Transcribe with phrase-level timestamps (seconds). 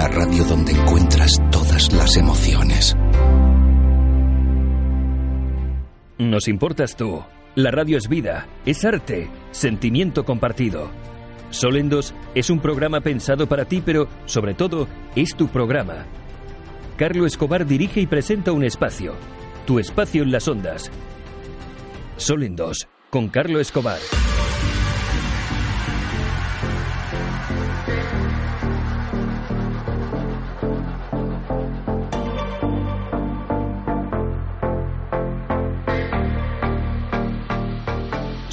[0.00, 2.96] La radio donde encuentras todas las emociones.
[6.16, 7.22] Nos importas tú.
[7.54, 10.90] La radio es vida, es arte, sentimiento compartido.
[11.50, 16.06] Solendos es un programa pensado para ti, pero sobre todo es tu programa.
[16.96, 19.12] Carlo Escobar dirige y presenta un espacio.
[19.66, 20.90] Tu espacio en las ondas.
[22.16, 23.98] Solendos con Carlo Escobar.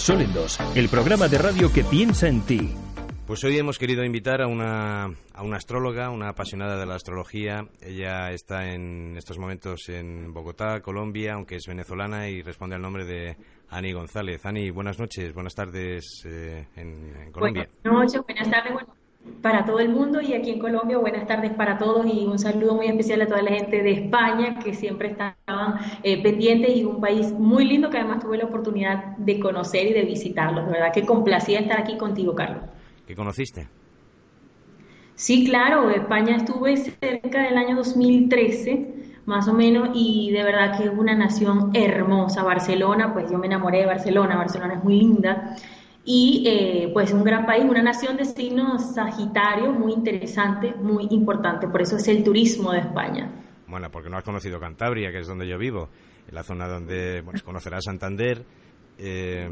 [0.08, 2.74] Solendos, el programa de radio que piensa en ti.
[3.26, 7.68] Pues hoy hemos querido invitar a una, a una astróloga, una apasionada de la astrología.
[7.82, 13.04] Ella está en estos momentos en Bogotá, Colombia, aunque es venezolana y responde al nombre
[13.04, 13.36] de
[13.68, 14.46] Ani González.
[14.46, 17.68] Ani, buenas noches, buenas tardes eh, en, en, Colombia.
[17.84, 19.07] Buenas noches, buenas tardes
[19.42, 22.76] para todo el mundo y aquí en Colombia buenas tardes para todos y un saludo
[22.76, 27.00] muy especial a toda la gente de España que siempre estaban eh, pendientes y un
[27.00, 30.66] país muy lindo que además tuve la oportunidad de conocer y de visitarlo.
[30.66, 32.64] De verdad que complacía estar aquí contigo, Carlos.
[33.06, 33.68] ¿Qué conociste?
[35.16, 40.86] Sí, claro, España estuve cerca del año 2013 más o menos, y de verdad que
[40.86, 42.44] es una nación hermosa.
[42.44, 45.58] Barcelona, pues yo me enamoré de Barcelona, Barcelona es muy linda.
[46.10, 51.68] Y eh, pues un gran país, una nación de signos Sagitario muy interesante, muy importante.
[51.68, 53.30] Por eso es el turismo de España.
[53.68, 55.90] Bueno, porque no has conocido Cantabria, que es donde yo vivo,
[56.26, 58.42] en la zona donde bueno, conocerás Santander.
[58.98, 59.50] Eh,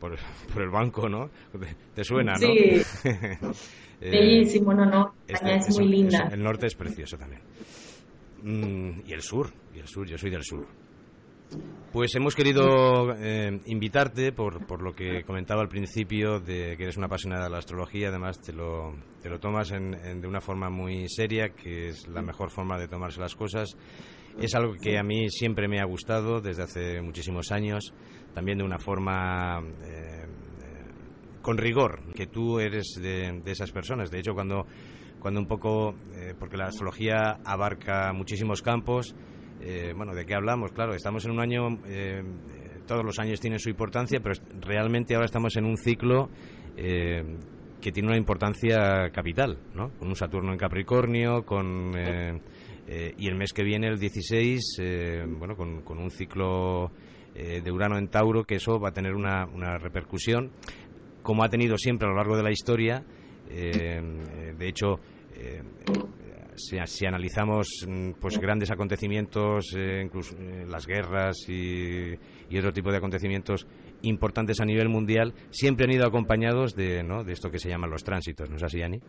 [0.00, 0.16] por,
[0.52, 1.30] por, el banco, ¿no?
[1.94, 2.38] ¿Te suena, no?
[2.38, 2.82] Sí.
[4.00, 5.14] Bellísimo, no, no.
[5.28, 6.28] España Este, es muy linda.
[6.32, 7.40] el norte es precioso también.
[8.42, 10.66] Mm, y el sur, y el sur, yo soy del sur.
[11.92, 16.96] Pues hemos querido eh, invitarte por, por, lo que comentaba al principio de que eres
[16.96, 20.40] una apasionada de la astrología, además te lo, te lo tomas en, en, de una
[20.40, 23.76] forma muy seria, que es la mejor forma de tomarse las cosas.
[24.40, 27.94] Es algo que a mí siempre me ha gustado desde hace muchísimos años,
[28.34, 30.26] también de una forma eh,
[31.40, 34.10] con rigor, que tú eres de, de, esas personas.
[34.10, 34.66] De hecho, cuando,
[35.20, 39.14] cuando un poco, eh, porque la astrología abarca muchísimos campos,
[39.60, 40.72] eh, bueno, ¿de qué hablamos?
[40.72, 42.22] Claro, estamos en un año, eh,
[42.86, 46.28] todos los años tienen su importancia, pero realmente ahora estamos en un ciclo
[46.76, 47.22] eh,
[47.80, 49.90] que tiene una importancia capital, ¿no?
[49.98, 51.92] Con un Saturno en Capricornio, con
[53.16, 54.60] y el mes que viene, el 16,
[55.38, 56.90] bueno, con, con, un ciclo
[57.34, 60.50] de Urano en Tauro, que eso va a tener una, una repercusión,
[61.22, 63.02] como ha tenido siempre a lo largo de la historia.
[63.48, 65.00] de hecho,
[66.56, 67.86] si, si, analizamos
[68.20, 72.14] pues grandes acontecimientos, eh, incluso eh, las guerras y,
[72.48, 73.66] y, otro tipo de acontecimientos
[74.02, 77.24] importantes a nivel mundial, siempre han ido acompañados de, ¿no?
[77.24, 79.00] de esto que se llaman los tránsitos, ¿no es así, Ani?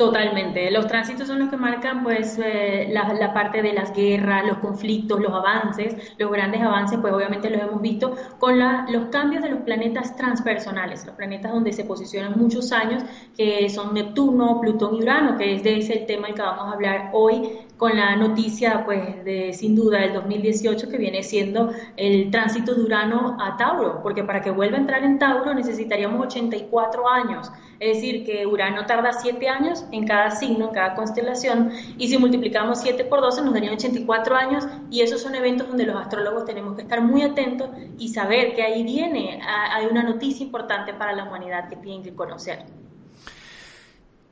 [0.00, 0.70] Totalmente.
[0.70, 4.56] Los tránsitos son los que marcan pues eh, la, la, parte de las guerras, los
[4.56, 9.42] conflictos, los avances, los grandes avances, pues obviamente los hemos visto con la, los cambios
[9.42, 13.02] de los planetas transpersonales, los planetas donde se posicionan muchos años,
[13.36, 16.64] que son Neptuno, Plutón y Urano, que es de ese el tema del que vamos
[16.64, 21.72] a hablar hoy con la noticia, pues, de sin duda del 2018 que viene siendo
[21.96, 26.26] el tránsito de Urano a Tauro, porque para que vuelva a entrar en Tauro necesitaríamos
[26.26, 31.72] 84 años, es decir, que Urano tarda 7 años en cada signo, en cada constelación,
[31.96, 35.86] y si multiplicamos 7 por 12 nos darían 84 años, y esos son eventos donde
[35.86, 40.44] los astrólogos tenemos que estar muy atentos y saber que ahí viene, hay una noticia
[40.44, 42.58] importante para la humanidad que tienen que conocer.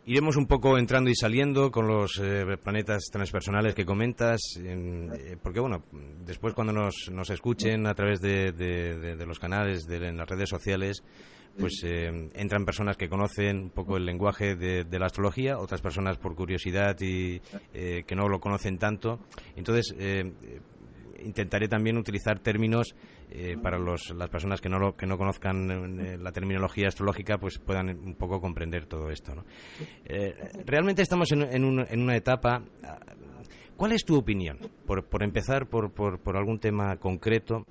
[0.09, 5.37] Iremos un poco entrando y saliendo con los eh, planetas transpersonales que comentas, en, eh,
[5.43, 5.85] porque bueno,
[6.25, 10.27] después cuando nos, nos escuchen a través de, de, de, de los canales, en las
[10.27, 11.03] redes sociales,
[11.59, 16.17] pues eh, entran personas que conocen un poco el lenguaje de, la astrología, otras personas
[16.17, 17.43] por curiosidad y
[17.75, 19.21] eh, que no lo conocen tanto.
[19.57, 19.95] Entonces,
[21.25, 22.95] intentaré también utilizar términos
[23.31, 27.39] eh, para los, las personas que no, lo, que no conozcan eh, la terminología astrológica,
[27.39, 29.35] pues puedan un poco comprender todo esto.
[29.35, 29.45] ¿no?
[30.05, 30.35] Eh,
[30.65, 32.63] realmente estamos en, en, un, en, una etapa.
[33.77, 34.59] ¿Cuál es tu opinión?
[34.87, 37.65] Por, por empezar, por, por, por algún tema concreto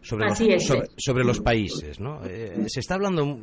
[0.00, 2.00] sobre, los, sobre, sobre los, países.
[2.00, 2.20] ¿no?
[2.24, 3.38] se está hablando,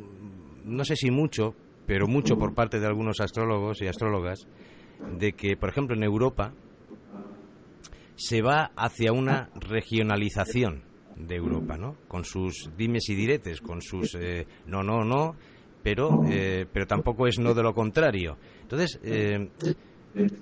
[0.64, 1.54] no sé si mucho,
[1.86, 4.46] pero mucho por parte de algunos astrólogos y astrólogas,
[5.18, 6.52] de que, por ejemplo, en Europa
[8.16, 10.82] se va hacia una regionalización
[11.16, 11.96] de Europa, ¿no?
[12.08, 15.36] Con sus dimes y diretes, con sus eh, no, no, no,
[15.82, 18.36] pero, eh, pero tampoco es no de lo contrario.
[18.62, 19.48] Entonces, eh,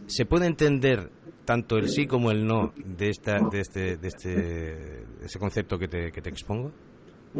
[0.07, 1.11] ¿se puede entender
[1.45, 5.89] tanto el sí como el no de, esta, de, este, de este, ese concepto que
[5.89, 6.73] te, que te expongo?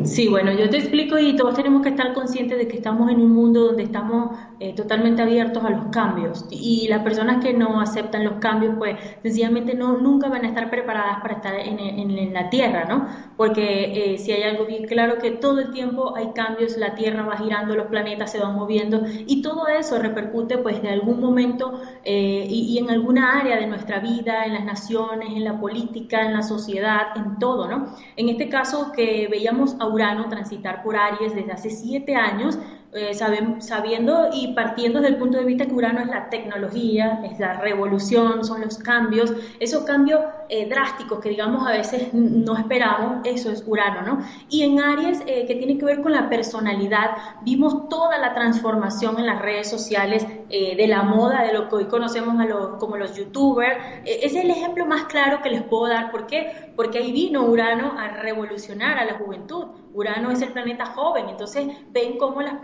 [0.04, 3.20] Sí, bueno, yo te explico y todos tenemos que estar conscientes de que estamos en
[3.20, 7.78] un mundo donde estamos eh, totalmente abiertos a los cambios y las personas que no
[7.78, 12.48] aceptan los cambios, pues sencillamente no, nunca van a estar preparadas para estar en, la
[12.48, 13.06] Tierra, ¿no?
[13.36, 17.24] Porque eh, si hay algo bien claro que todo el tiempo hay cambios, la Tierra
[17.26, 21.80] va girando, los planetas se van moviendo y todo eso repercute pues de algún momento
[22.04, 26.22] eh, y, y en alguna área de nuestra vida, en las naciones, en la política,
[26.22, 27.94] en la sociedad, en todo, ¿no?
[28.16, 32.58] En este caso que veíamos a Urano transitar por Aries desde hace siete años,
[32.94, 37.55] eh, sabiendo y partiendo del punto de vista que Urano es la tecnología, es la
[37.55, 40.20] revolución, son los cambios, esos cambios
[40.54, 44.19] eh, drásticos que digamos a veces no esperamos, eso es Urano, ¿no?
[44.50, 49.19] Y en Aries, eh, que tiene que ver con la personalidad, vimos toda la transformación
[49.19, 52.99] en las redes sociales de la moda, de lo que hoy conocemos a los, como
[52.99, 54.02] los youtubers.
[54.04, 56.10] es el ejemplo más claro que les puedo dar.
[56.10, 56.72] ¿Por qué?
[56.76, 59.69] Porque ahí vino Urano a revolucionar a la juventud.
[59.94, 62.55] Urano es el planeta joven, entonces ven cómo los,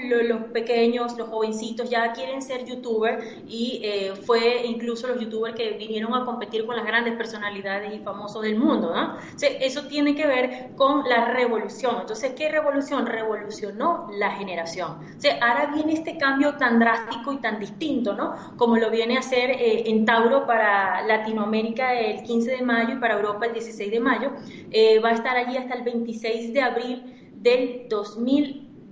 [0.53, 6.15] pequeños, los jovencitos ya quieren ser youtubers y eh, fue incluso los youtubers que vinieron
[6.15, 9.17] a competir con las grandes personalidades y famosos del mundo, ¿no?
[9.41, 11.97] eso tiene que ver con la revolución.
[12.01, 13.07] Entonces, ¿qué revolución?
[13.07, 14.99] Revolucionó la generación.
[15.41, 18.57] ahora viene este cambio tan drástico y tan distinto, ¿no?
[18.57, 22.99] Como lo viene a hacer eh, en Tauro para Latinoamérica el 15 de mayo y
[22.99, 24.33] para Europa el 16 de mayo.
[24.71, 27.87] Eh, va a estar allí hasta el 26 de abril del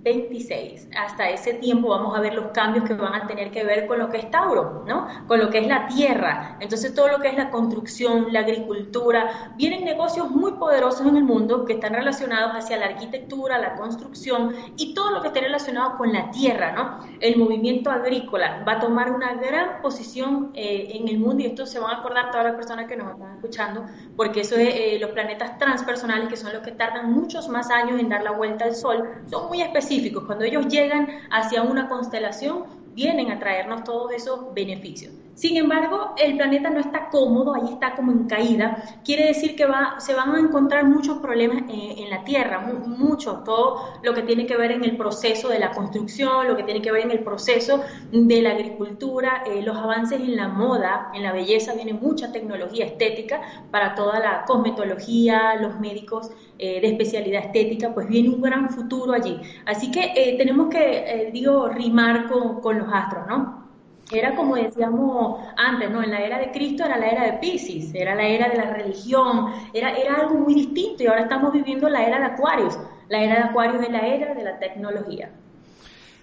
[0.07, 0.89] 2026.
[0.97, 3.99] Hasta ese tiempo vamos a ver los cambios que van a tener que ver con
[3.99, 5.07] lo que es Tauro, ¿no?
[5.27, 6.57] Con lo que es la tierra.
[6.59, 11.23] Entonces todo lo que es la construcción, la agricultura, vienen negocios muy poderosos en el
[11.23, 15.97] mundo que están relacionados hacia la arquitectura, la construcción y todo lo que esté relacionado
[15.97, 16.99] con la tierra, ¿no?
[17.19, 21.65] El movimiento agrícola va a tomar una gran posición eh, en el mundo y esto
[21.65, 24.97] se van a acordar todas las personas que nos están escuchando, porque eso es eh,
[24.99, 28.65] los planetas transpersonales que son los que tardan muchos más años en dar la vuelta
[28.65, 29.96] al Sol, son muy específicos.
[30.25, 32.63] Cuando ellos llegan hacia una constelación,
[32.93, 35.13] vienen a traernos todos esos beneficios.
[35.37, 38.83] Sin embargo, el planeta no está cómodo, ahí está como en caída.
[39.05, 39.67] Quiere decir que
[39.99, 44.57] se van a encontrar muchos problemas en, la Tierra, mucho, todo lo que tiene que
[44.57, 47.81] ver en el proceso de la construcción, lo que tiene que ver en el proceso
[48.11, 52.87] de la agricultura, eh, los avances en la moda, en la belleza, viene mucha tecnología
[52.87, 58.71] estética para toda la cosmetología, los médicos eh, de especialidad estética, pues viene un gran
[58.71, 59.39] futuro allí.
[59.67, 63.66] Así que eh, tenemos que, digo, rimar con los astros, ¿no?
[64.11, 66.03] Era como decíamos antes, ¿no?
[66.03, 68.73] En la era de Cristo era la era de Pisces, era la era de la
[68.73, 72.79] religión, era, era algo muy distinto y ahora estamos viviendo la era de Acuarios.
[73.09, 75.31] La era de Acuarios es la era de la tecnología.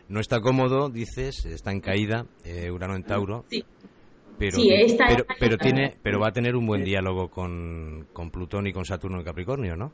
[0.08, 3.44] No está cómodo, dices, está en caída, eh, Urano en Tauro.
[3.48, 3.64] Sí.
[4.38, 4.58] Pero,
[5.38, 9.18] pero, tiene, pero va a tener un buen diálogo con, con Plutón y con Saturno
[9.18, 9.92] en Capricornio, ¿no?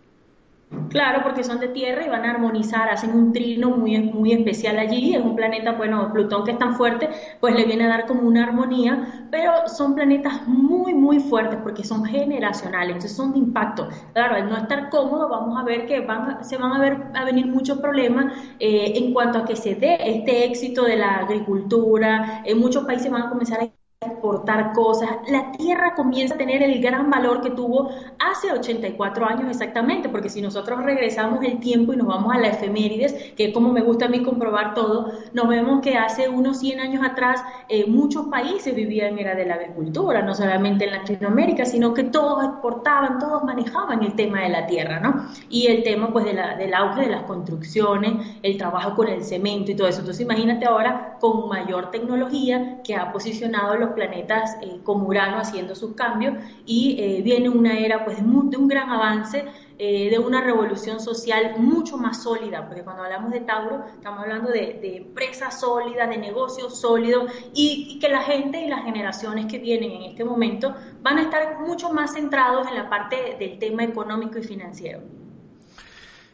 [0.88, 4.76] Claro, porque son de tierra y van a armonizar, hacen un trino muy, muy especial
[4.78, 5.14] allí.
[5.14, 7.08] Es un planeta, bueno, Plutón que es tan fuerte,
[7.40, 11.84] pues le viene a dar como una armonía, pero son planetas muy, muy fuertes porque
[11.84, 13.88] son generacionales, entonces son de impacto.
[14.14, 17.24] Claro, al no estar cómodo, vamos a ver que van, se van a, ver, a
[17.24, 22.42] venir muchos problemas eh, en cuanto a que se dé este éxito de la agricultura.
[22.44, 26.80] En muchos países van a comenzar a exportar cosas, la tierra comienza a tener el
[26.80, 31.96] gran valor que tuvo hace 84 años exactamente, porque si nosotros regresamos el tiempo y
[31.96, 35.82] nos vamos a la efemérides, que como me gusta a mí comprobar todo, nos vemos
[35.82, 40.34] que hace unos 100 años atrás eh, muchos países vivían era de la agricultura, no
[40.34, 45.26] solamente en Latinoamérica, sino que todos exportaban, todos manejaban el tema de la tierra, ¿no?
[45.50, 49.76] Y el tema pues del auge de las construcciones, el trabajo con el cemento y
[49.76, 50.00] todo eso.
[50.00, 55.74] Entonces imagínate ahora con mayor tecnología que ha posicionado los planetas eh, como Urano haciendo
[55.74, 56.34] sus cambios
[56.66, 59.44] y eh, viene una era pues de, un gran avance
[59.78, 64.50] eh, de una revolución social mucho más sólida, porque cuando hablamos de Tauro estamos hablando
[64.50, 69.90] de, empresas sólidas, de negocios sólidos y, que la gente y las generaciones que vienen
[69.92, 74.38] en este momento van a estar mucho más centrados en la parte del tema económico
[74.38, 75.00] y financiero.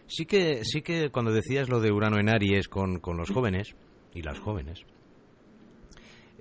[0.08, 3.76] Sí que, sí que cuando decías lo de Urano en Aries con, con los jóvenes
[4.12, 4.84] y las jóvenes,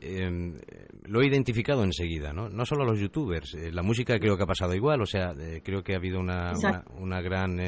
[0.02, 0.60] eh,
[1.08, 2.50] lo he identificado enseguida, ¿no?
[2.50, 5.62] No solo los youtubers, eh, la música creo que ha pasado igual, o sea, eh,
[5.64, 6.54] creo que ha habido una,
[6.98, 7.60] una, gran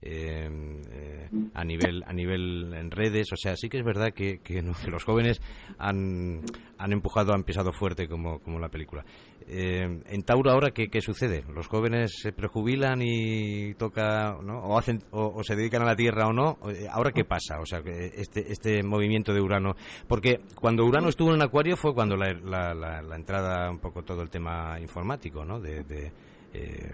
[0.00, 3.32] eh, explosión a nivel a nivel en redes.
[3.32, 5.40] O sea, sí que es verdad que, que, los jóvenes
[5.78, 6.42] han,
[6.78, 9.04] han empujado, han pisado fuerte como, como la película.
[9.46, 11.44] en Tauro ahora, ¿qué, ¿qué, sucede?
[11.52, 14.60] ¿Los jóvenes se prejubilan y toca, ¿no?
[14.60, 16.58] o, hacen, o, se dedican a la Tierra o no?
[16.90, 17.60] ¿Ahora qué pasa?
[17.60, 19.74] O sea, este, este movimiento de Urano.
[20.06, 24.22] Porque cuando Urano estuvo en Acuario fue cuando la, la, la, entrada, un poco todo
[24.22, 25.60] el tema informático, ¿no?
[25.60, 26.12] De,
[26.52, 26.92] eh,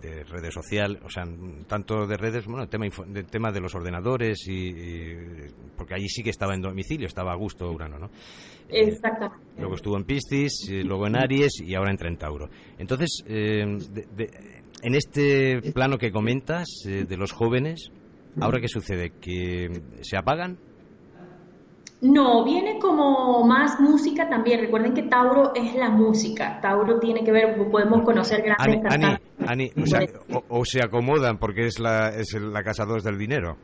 [0.00, 1.24] de redes sociales, o sea,
[1.66, 4.72] tanto de redes, bueno, el tema, de, tema de los ordenadores, y,
[5.76, 8.10] porque allí sí que estaba en domicilio, estaba a gusto Urano, ¿no?
[8.70, 9.44] Exactamente.
[9.58, 12.48] luego estuvo en Piscis, luego en Aries y ahora en Tauro.
[12.78, 13.62] Entonces, eh,
[14.82, 17.90] en este plano que comentas eh, de los jóvenes,
[18.40, 19.10] ¿ahora qué sucede?
[19.20, 20.58] ¿Que se apagan?
[22.02, 24.60] No, viene como más música también.
[24.60, 26.58] Recuerden que Tauro es la música.
[26.60, 28.80] Tauro tiene que ver, podemos conocer grandes
[29.46, 29.70] Ani,
[30.48, 33.56] o, se acomodan porque es la, es la casa 2 del dinero.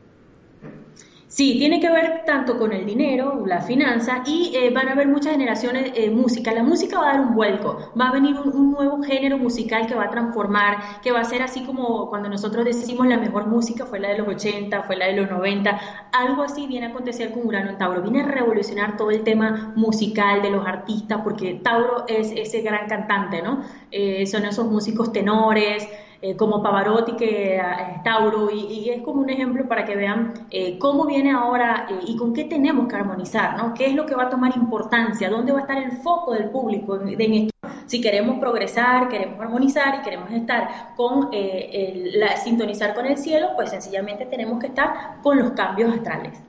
[1.37, 5.07] Sí, tiene que ver tanto con el dinero, la finanza y eh, van a haber
[5.07, 6.51] muchas generaciones de eh, música.
[6.51, 9.93] La música va a dar un vuelco, va a venir un, nuevo género musical que
[9.93, 13.85] va a transformar, que va a ser así como cuando nosotros decimos la mejor música
[13.85, 15.79] fue la de los 80, fue la de los 90,
[16.11, 19.73] algo así viene a acontecer con Urano en Tauro, viene a revolucionar todo el tema
[19.75, 23.61] musical de los artistas porque Tauro es ese gran cantante, ¿no?
[23.91, 25.87] Eh, son esos músicos tenores,
[26.21, 30.79] eh, como Pavarotti, que es Tauro, y, es como un ejemplo para que vean eh,
[30.79, 33.73] cómo viene ahora eh, y con qué tenemos que armonizar, ¿no?
[33.75, 35.29] ¿Qué es lo que va a tomar importancia?
[35.29, 37.53] ¿Dónde va a estar el foco del público en, esto?
[37.85, 43.69] Si queremos progresar, queremos armonizar y queremos estar con, la, sintonizar con el cielo, pues
[43.69, 46.46] sencillamente tenemos que estar con los cambios astrales.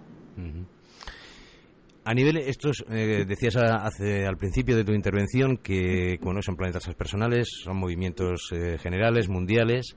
[2.09, 6.89] A nivel, estos, eh, decías hace, al principio de tu intervención que, bueno, son planetas
[6.95, 9.95] personales, son movimientos eh, generales, mundiales.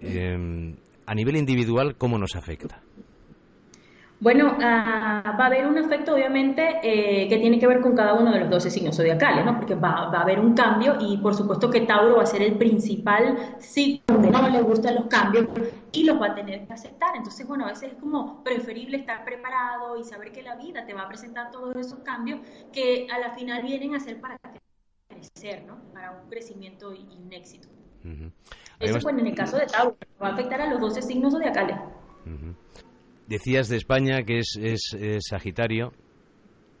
[0.00, 0.74] Eh,
[1.04, 2.80] a nivel individual, ¿cómo nos afecta?
[4.24, 8.14] Bueno, ah, va a haber un efecto obviamente eh, que tiene que ver con cada
[8.14, 9.54] uno de los 12 signos zodiacales, ¿no?
[9.54, 12.56] Porque va, a haber un cambio y por supuesto que Tauro va a ser el
[12.56, 15.48] principal signo donde no le gustan los cambios
[15.92, 17.14] y los va a tener que aceptar.
[17.16, 20.94] Entonces, bueno, a veces es como preferible estar preparado y saber que la vida te
[20.94, 22.40] va a presentar todos esos cambios
[22.72, 24.38] que a la final vienen a ser para
[25.06, 25.76] crecer, ¿no?
[25.92, 27.68] Para un crecimiento y, un éxito.
[28.80, 31.76] Eso, pues, en el caso de Tauro, va a afectar a los 12 signos zodiacales.
[33.26, 35.92] Decías de España que es, es, Sagitario.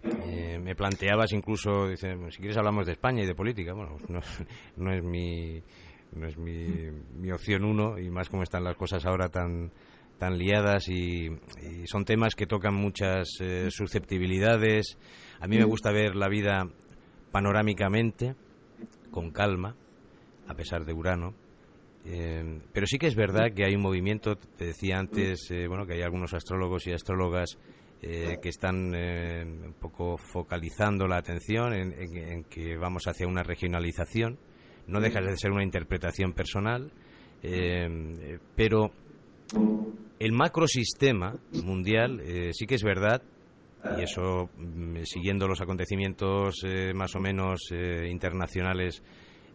[0.02, 3.72] Eh, me planteabas incluso, si quieres hablamos de España y de política.
[3.72, 4.20] Bueno, no,
[4.76, 5.62] no es mi
[6.12, 9.72] no es mi, mi, opción uno y más como están las cosas ahora tan
[10.18, 11.28] tan liadas y,
[11.86, 14.98] son temas que tocan muchas eh, susceptibilidades.
[15.40, 16.68] A mí me gusta ver la vida
[17.32, 18.36] panorámicamente,
[19.10, 19.76] con calma,
[20.46, 21.34] a pesar de Urano,
[22.06, 25.86] eh, pero sí que es verdad que hay un movimiento, te decía antes, eh, bueno,
[25.86, 27.58] que hay algunos astrólogos y astrólogas
[28.02, 34.38] eh, que están un poco focalizando la atención en, que vamos hacia una regionalización.
[34.86, 36.92] No deja de ser una interpretación personal,
[38.54, 38.90] pero
[40.18, 41.34] el macrosistema
[41.64, 42.20] mundial
[42.52, 43.22] sí que es verdad
[43.96, 46.56] y eso mm, siguiendo los acontecimientos
[46.94, 49.02] más o menos internacionales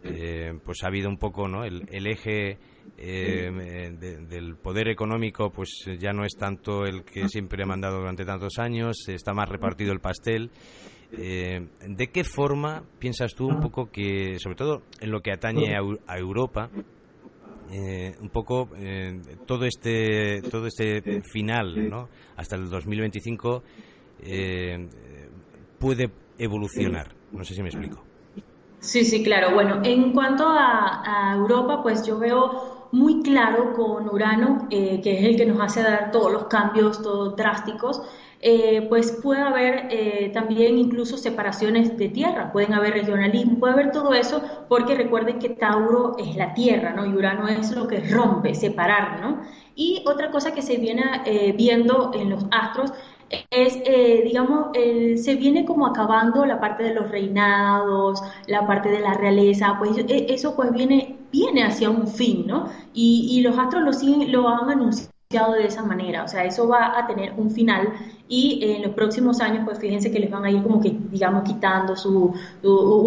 [0.02, 2.56] eh, pues ha habido un poco no el, eje
[2.96, 3.90] eh,
[4.28, 8.58] del poder económico pues ya no es tanto el que siempre ha mandado durante tantos
[8.58, 10.50] años está más repartido el pastel.
[11.12, 15.74] Eh, ¿de qué forma piensas tú un poco que sobre todo en lo que atañe
[15.74, 16.70] a, Europa
[18.20, 18.70] un poco
[19.44, 22.08] todo este todo este final ¿no?
[22.36, 23.64] hasta el 2025
[25.80, 28.09] puede evolucionar no sé si me explico
[28.80, 29.52] Sí, sí, claro.
[29.52, 35.24] Bueno, en cuanto a, Europa, pues yo veo muy claro con Urano, eh, que es
[35.24, 38.02] el que nos hace dar todos los cambios, todos drásticos,
[38.40, 43.92] eh, pues puede haber eh, también incluso separaciones de tierra, pueden haber regionalismo, puede haber
[43.92, 47.04] todo eso, porque recuerden que Tauro es la tierra, ¿no?
[47.06, 49.42] Y Urano es lo que rompe, separar, ¿no?
[49.76, 51.04] Y otra cosa que se viene
[51.56, 52.92] viendo en los astros
[53.50, 59.00] es, eh, digamos, se viene como acabando la parte de los reinados, la parte de
[59.00, 62.68] la realeza, pues e, eso pues viene, viene hacia un fin, ¿no?
[62.92, 66.98] Y, los astros lo, siguen, lo han anunciado de esa manera, o sea, eso va
[66.98, 67.92] a tener un final
[68.28, 71.44] y en los próximos años, pues fíjense que les van a ir como que, digamos,
[71.44, 72.32] quitando sus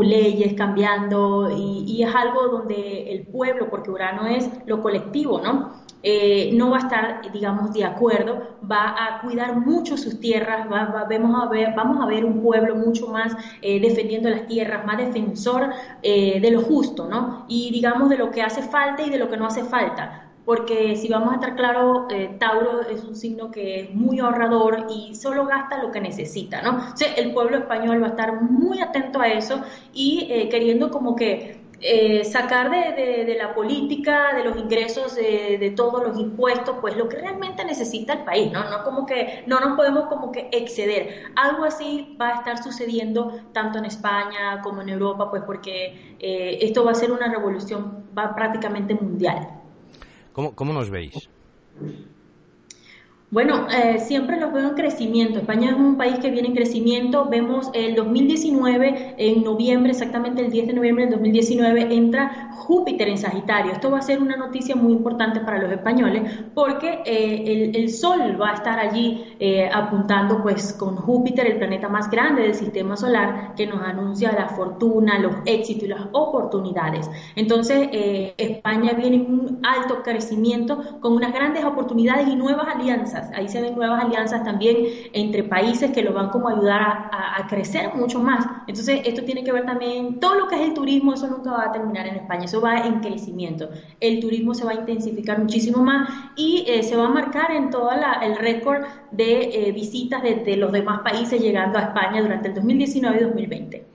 [0.05, 5.82] leyes, cambiando, y, y es algo donde el pueblo, porque Urano es lo colectivo, ¿no?
[6.05, 11.05] Eh, no va a estar, digamos, de acuerdo, va a cuidar mucho sus tierras, va,
[11.05, 14.97] vemos a ver, vamos a ver un pueblo mucho más eh, defendiendo las tierras, más
[14.97, 15.69] defensor
[16.01, 17.45] eh, de lo justo, ¿no?
[17.47, 20.97] Y digamos de lo que hace falta y de lo que no hace falta porque
[20.97, 22.05] si vamos a estar claro,
[22.37, 26.91] Tauro es un signo que es muy ahorrador y solo gasta lo que necesita, ¿no?
[26.93, 29.61] O sea, el pueblo español va a estar muy atento a eso
[29.93, 36.17] y queriendo como que eh, sacar de, la política, de los ingresos, de, todos los
[36.17, 38.69] impuestos, pues lo que realmente necesita el país, ¿no?
[38.69, 41.31] No como que no nos podemos como que exceder.
[41.35, 46.85] Algo así va a estar sucediendo tanto en España como en Europa, pues porque esto
[46.85, 49.47] va a ser una revolución va prácticamente mundial.
[50.33, 51.29] ¿Cómo, cómo nos veis?
[53.33, 55.39] Bueno, eh, siempre los veo en crecimiento.
[55.39, 57.25] España es un país que viene en crecimiento.
[57.27, 63.17] Vemos el 2019, en noviembre, exactamente el 10 de noviembre del 2019, entra Júpiter en
[63.17, 63.71] Sagitario.
[63.71, 68.39] Esto va a ser una noticia muy importante para los españoles porque eh, el, Sol
[68.39, 72.95] va a estar allí eh, apuntando pues con Júpiter, el planeta más grande del sistema
[72.95, 77.09] solar, que nos anuncia la fortuna, los éxitos y las oportunidades.
[77.35, 77.89] Entonces,
[78.37, 83.61] España viene en un alto crecimiento con unas grandes oportunidades y nuevas alianzas Ahí se
[83.61, 84.77] ven nuevas alianzas también
[85.13, 88.45] entre países que lo van como a ayudar a, crecer mucho más.
[88.67, 91.65] Entonces, esto tiene que ver también, todo lo que es el turismo, eso nunca va
[91.65, 93.69] a terminar en España, eso va en crecimiento.
[93.99, 97.69] El turismo se va a intensificar muchísimo más y eh, se va a marcar en
[97.69, 102.53] todo el récord de eh, visitas de, los demás países llegando a España durante el
[102.55, 103.85] 2019 y 2020.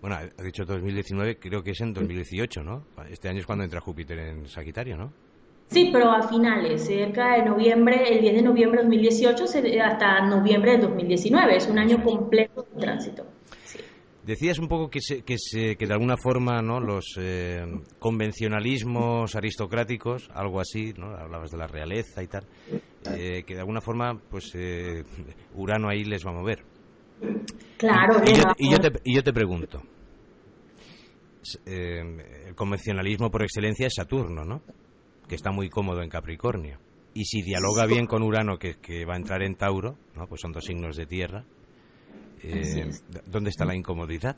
[0.00, 2.84] Bueno, ha dicho 2019, creo que es en 2018, ¿no?
[3.10, 5.12] Este año es cuando entra Júpiter en Sagitario, ¿no?
[5.70, 9.44] Sí, pero a finales, cerca de noviembre, el 10 de noviembre de 2018
[9.84, 11.56] hasta noviembre de 2019.
[11.56, 13.24] Es un año completo de tránsito.
[14.24, 16.80] Decías un poco que, que, que de alguna forma ¿no?
[16.80, 17.64] los eh,
[18.00, 21.14] convencionalismos aristocráticos, algo así, ¿no?
[21.16, 22.46] hablabas de la realeza y tal,
[23.16, 25.04] eh, que de alguna forma pues eh,
[25.54, 26.64] Urano ahí les va a mover.
[27.78, 28.22] Claro.
[28.58, 29.80] y yo, te, y yo te pregunto,
[31.64, 34.62] el convencionalismo por excelencia es Saturno, ¿no?
[35.30, 36.78] Que está muy cómodo en Capricornio.
[37.14, 40.26] Y si dialoga bien con Urano, que, que va a entrar en Tauro, ¿no?
[40.26, 41.44] pues son dos signos de tierra,
[42.42, 42.90] eh,
[43.26, 44.34] ¿dónde está la incomodidad?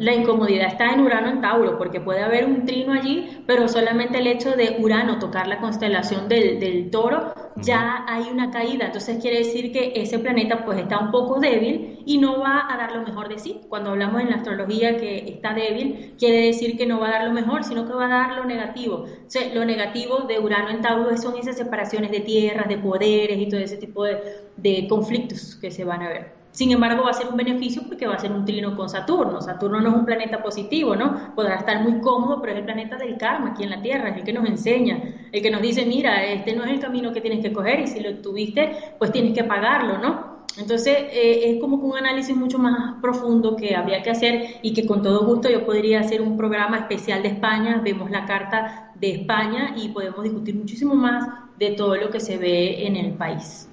[0.00, 4.18] La incomodidad está en Urano en Tauro, porque puede haber un trino allí, pero solamente
[4.18, 8.86] el hecho de Urano tocar la constelación del, toro, ya hay una caída.
[8.86, 12.76] Entonces quiere decir que ese planeta pues está un poco débil y no va a
[12.76, 13.60] dar lo mejor de sí.
[13.68, 17.24] Cuando hablamos en la astrología que está débil, quiere decir que no va a dar
[17.24, 19.04] lo mejor, sino que va a dar lo negativo.
[19.04, 23.38] O sea, lo negativo de Urano en Tauro son esas separaciones de tierras, de poderes
[23.38, 26.39] y todo ese tipo de conflictos que se van a ver.
[26.52, 29.40] Sin embargo, va a ser un beneficio porque va a ser un trino con Saturno.
[29.40, 31.32] Saturno no es un planeta positivo, ¿no?
[31.34, 34.16] Podrá estar muy cómodo, pero es el planeta del karma aquí en la Tierra, es
[34.16, 37.20] el que nos enseña, el que nos dice, mira, este no es el camino que
[37.20, 40.40] tienes que coger y si lo tuviste, pues tienes que pagarlo, ¿no?
[40.58, 44.84] Entonces, eh, es como un análisis mucho más profundo que habría que hacer y que
[44.84, 49.12] con todo gusto yo podría hacer un programa especial de España, vemos la carta de
[49.12, 53.69] España y podemos discutir muchísimo más de todo lo que se ve en el país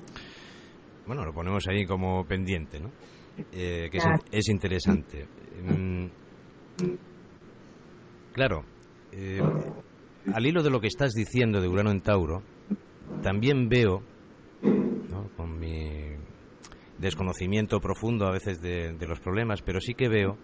[1.08, 2.91] bueno, lo ponemos ahí como pendiente, ¿no?
[3.52, 4.00] Eh, que
[4.32, 5.26] es, interesante.
[5.63, 6.08] Mm,
[8.34, 8.65] claro,
[9.12, 9.39] eh,
[10.34, 12.43] al hilo de lo que estás diciendo de Urano en Tauro,
[13.22, 14.04] también veo,
[15.36, 16.15] con mi
[16.98, 20.38] desconocimiento profundo a veces de, los problemas, pero sí que veo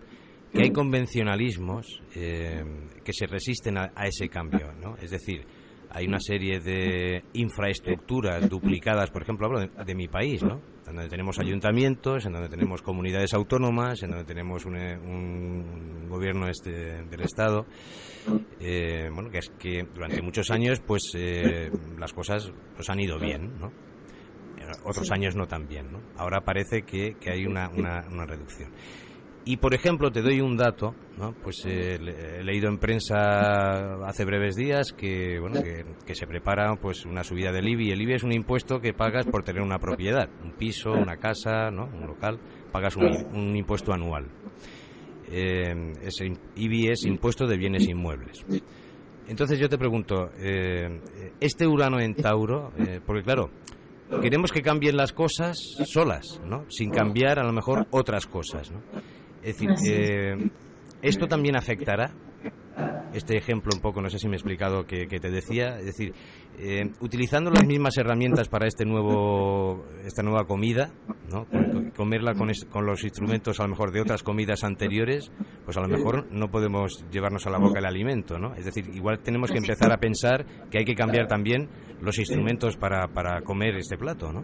[0.54, 2.64] que hay convencionalismos eh,
[3.04, 4.96] que se resisten a, a, ese cambio, ¿no?
[4.98, 5.46] Es decir,
[5.94, 10.60] hay una serie de infraestructuras duplicadas, por ejemplo, hablo de, mi país, ¿no?
[10.88, 16.50] En donde tenemos ayuntamientos, en donde tenemos comunidades autónomas, en donde tenemos un, un gobierno
[16.50, 17.66] este del Estado,
[18.60, 23.20] eh, bueno, que es que durante muchos años, pues, eh, las cosas pues han ido
[23.20, 23.72] bien, ¿no?
[24.86, 26.00] Otros años no tan bien, ¿no?
[26.18, 28.72] Ahora parece que, que hay una, una, una reducción.
[29.46, 31.34] Y por ejemplo, te doy un dato, ¿no?
[31.44, 31.96] Pues eh,
[32.40, 37.52] he leído en prensa hace breves días que, bueno, que, se prepara pues una subida
[37.52, 37.92] del IBI.
[37.92, 41.70] El IBI es un impuesto que pagas por tener una propiedad, un piso, una casa,
[41.72, 41.90] ¿no?
[41.94, 42.40] Un local,
[42.72, 44.28] pagas un, impuesto anual.
[45.30, 48.46] Eh, ese IBI es impuesto de bienes inmuebles.
[49.28, 51.00] Entonces yo te pregunto, eh,
[51.40, 53.50] este Urano en Tauro, eh, porque claro,
[54.22, 56.66] queremos que cambien las cosas solas, ¿no?
[56.70, 58.82] Sin cambiar a lo mejor otras cosas, ¿no?
[59.44, 60.50] Es decir, eh,
[61.02, 62.12] esto también afectará.
[63.14, 66.14] Este ejemplo un poco, no sé si me he explicado que, te decía, es decir,
[66.58, 70.92] eh, utilizando las mismas herramientas para este nuevo, esta nueva comida,
[71.30, 71.46] ¿no?
[71.96, 75.32] comerla con, con, los instrumentos a lo mejor de otras comidas anteriores,
[75.64, 78.56] pues a lo mejor no podemos llevarnos a la boca el alimento, ¿no?
[78.56, 81.70] Es decir, igual tenemos que empezar a pensar que hay que cambiar también
[82.02, 84.44] los instrumentos para, para comer este plato, ¿no?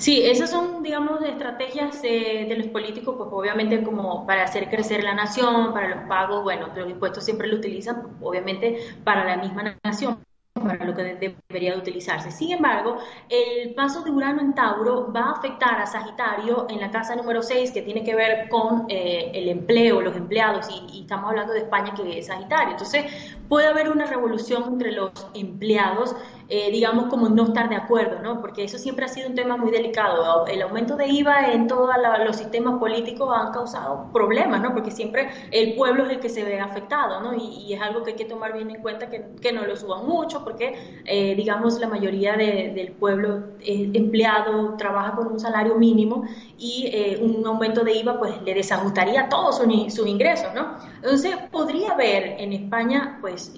[0.00, 5.12] Sí, esas son, digamos, estrategias de los políticos, pues obviamente como para hacer crecer la
[5.12, 10.24] nación, para los pagos, bueno, los impuestos siempre lo utilizan, obviamente, para la misma nación
[10.54, 12.30] para lo que debería de utilizarse.
[12.30, 16.90] Sin embargo, el paso de Urano en Tauro va a afectar a Sagitario en la
[16.90, 21.02] casa número 6, que tiene que ver con eh, el empleo, los empleados, y, y,
[21.02, 22.72] estamos hablando de España, que es Sagitario.
[22.72, 26.16] Entonces, puede haber una revolución entre los empleados
[26.52, 28.40] eh, digamos, como no estar de acuerdo, ¿no?
[28.40, 30.44] Porque eso siempre ha sido un tema muy delicado.
[30.48, 31.88] El aumento de IVA en todos
[32.26, 34.72] los sistemas políticos han causado problemas, ¿no?
[34.72, 37.34] Porque siempre el pueblo es el que se ve afectado, ¿no?
[37.34, 40.42] Y, es algo que hay que tomar bien en cuenta que, no lo suban mucho,
[40.42, 46.24] porque, eh, digamos, la mayoría del pueblo empleado, trabaja con un salario mínimo
[46.58, 50.78] y eh, un aumento de IVA, pues le desajustaría todos sus, ingresos, ¿no?
[51.02, 53.54] Entonces, podría haber en España, pues,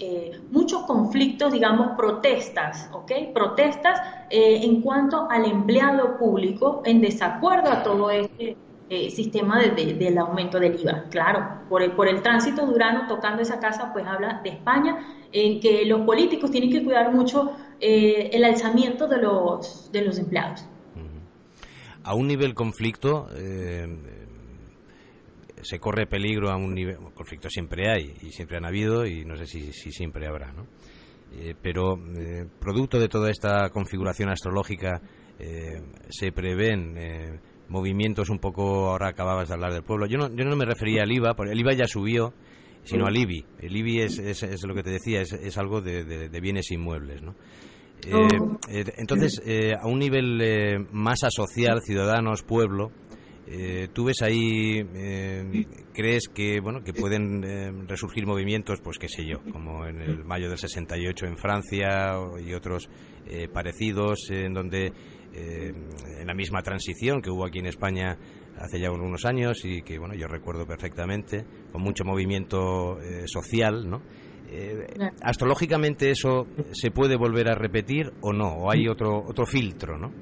[0.50, 2.88] muchos conflictos, digamos, protestas
[3.35, 4.00] Protestas
[4.31, 8.57] eh, en cuanto al empleado público en desacuerdo a todo este
[8.88, 11.05] eh, sistema del aumento del IVA.
[11.11, 14.98] Claro, por el, por el tránsito durano tocando esa casa, pues habla de España,
[15.33, 20.18] en que los políticos tienen que cuidar mucho eh, el alzamiento de los, de los
[20.18, 20.64] empleados.
[22.05, 23.28] A un nivel conflicto,
[25.62, 26.96] se corre peligro a un nivel.
[27.14, 30.66] Conflicto siempre hay y siempre han habido y no sé si, si siempre habrá, ¿no?
[31.38, 35.01] Eh, pero eh, producto de toda esta configuración astrológica
[35.38, 40.44] eh, se prevén movimientos un poco, ahora acababas de hablar del pueblo, yo no, yo
[40.44, 42.35] no me refería al IVA, porque el IVA ya subió,
[42.85, 43.46] sino al IBI.
[43.61, 47.22] El IBI es, es, lo que te decía, es, es algo de, de, bienes inmuebles,
[47.22, 47.35] ¿no?
[48.68, 49.40] Entonces,
[49.81, 52.92] a un nivel masa social, ciudadanos, pueblo,
[53.46, 59.09] eh, ¿Tú ves ahí, eh, crees que bueno que pueden eh, resurgir movimientos, pues qué
[59.09, 62.12] sé yo, como en el mayo del 68 en Francia
[62.44, 62.88] y otros
[63.26, 64.92] eh, parecidos, en donde
[65.35, 68.18] en la misma transición que hubo aquí en España
[68.59, 74.02] hace ya unos años y que bueno yo recuerdo perfectamente, con mucho movimiento social, ¿no?
[75.22, 80.12] astrológicamente eso se puede volver a repetir o no, o hay otro otro filtro, ¿no?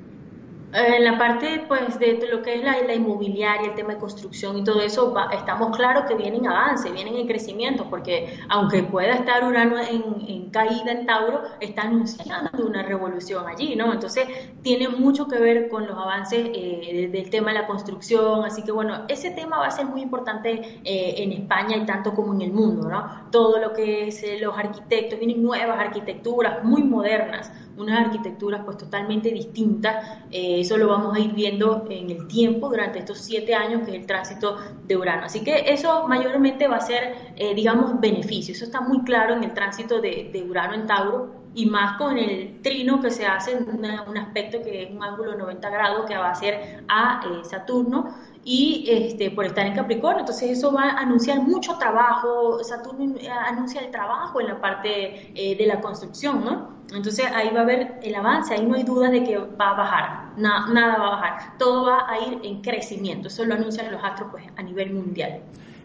[0.72, 4.64] En la parte pues de lo que es la, inmobiliaria, el tema de construcción y
[4.64, 9.76] todo eso, estamos claros que vienen avances, vienen en crecimiento, porque aunque pueda estar Urano
[9.78, 13.92] en, caída en Tauro, está anunciando una revolución allí, ¿no?
[13.92, 14.26] Entonces
[14.62, 18.72] tiene mucho que ver con los avances eh, del tema de la construcción, así que
[18.72, 22.42] bueno, ese tema va a ser muy importante eh, en España y tanto como en
[22.42, 23.30] el mundo, ¿no?
[23.30, 28.76] Todo lo que es eh, los arquitectos, vienen nuevas arquitecturas muy modernas, unas arquitecturas pues
[28.76, 30.18] totalmente distintas.
[30.30, 33.92] Eh, eso lo vamos a ir viendo en el tiempo durante estos siete años que
[33.92, 34.56] es el tránsito
[34.86, 35.24] de Urano.
[35.24, 38.52] Así que eso mayormente va a ser, eh, digamos, beneficio.
[38.54, 42.60] Eso está muy claro en el tránsito de, Urano en Tauro y más con el
[42.62, 43.68] trino que se hace en
[44.08, 47.44] un aspecto que es un ángulo de 90 grados que va a ser a eh,
[47.44, 50.20] Saturno y este, por estar en Capricornio.
[50.20, 53.14] Entonces eso va a anunciar mucho trabajo, Saturno
[53.46, 56.80] anuncia el trabajo en la parte de la construcción, ¿no?
[56.94, 59.74] Entonces ahí va a haber el avance, ahí no hay duda de que va a
[59.74, 64.02] bajar, nada va a bajar, todo va a ir en crecimiento, eso lo anuncian los
[64.02, 65.40] astros pues, a nivel mundial.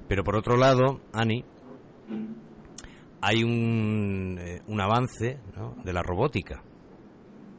[0.07, 1.43] Pero por otro lado, Ani,
[3.25, 5.39] hay un, eh, un avance
[5.83, 6.63] de la robótica.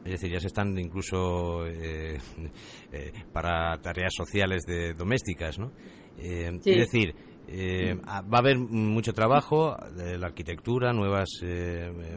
[0.05, 2.17] Es decir, ya se están incluso eh,
[2.93, 5.73] eh, para tareas sociales de domésticas, ¿no?
[6.17, 7.13] Es decir,
[7.47, 11.29] va a haber mucho trabajo de la arquitectura, nuevas,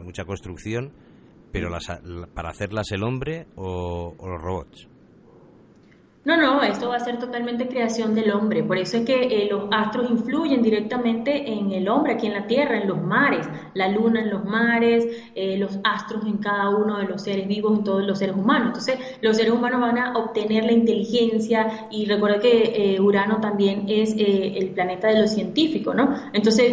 [0.03, 0.91] mucha construcción,
[1.51, 1.85] pero las,
[2.33, 4.90] para hacerlas el hombre o, o los robots.
[6.23, 8.61] No, no, esto va a ser totalmente creación del hombre.
[8.61, 12.45] Por eso es que eh, los astros influyen directamente en el hombre aquí en la
[12.45, 16.99] Tierra, en los mares, la luna en los mares, eh, los astros en cada uno
[16.99, 18.67] de los seres vivos, en todos los seres humanos.
[18.67, 23.85] Entonces, los seres humanos van a obtener la inteligencia y recuerda que eh, Urano también
[23.87, 26.13] es el planeta de los científicos, ¿no?
[26.33, 26.71] Entonces,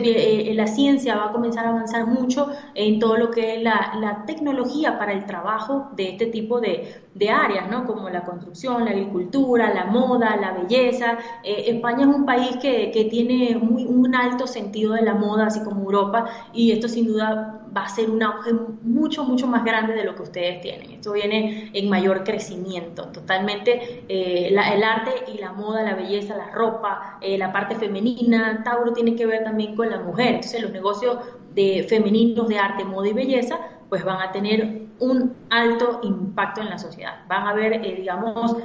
[0.54, 4.26] la ciencia va a comenzar a avanzar mucho en todo lo que es la, la
[4.26, 7.86] tecnología para el trabajo de este tipo de, de áreas, ¿no?
[7.86, 11.18] Como la construcción, la agricultura, la moda, la belleza.
[11.42, 15.82] Eh, España es un país que, tiene un alto sentido de la moda, así como
[15.82, 20.04] Europa, y esto sin duda va a ser un auge mucho, mucho más grande de
[20.04, 20.92] lo que ustedes tienen.
[20.92, 23.08] Esto viene en mayor crecimiento.
[23.08, 28.62] Totalmente eh, el arte y la moda, la belleza, la ropa, eh, la parte femenina,
[28.64, 30.36] Tauro tiene que ver también con la mujer.
[30.36, 31.18] Entonces los negocios
[31.54, 36.70] de femeninos de arte, moda y belleza, pues van a tener un alto impacto en
[36.70, 37.24] la sociedad.
[37.28, 38.56] Van a haber, eh, digamos,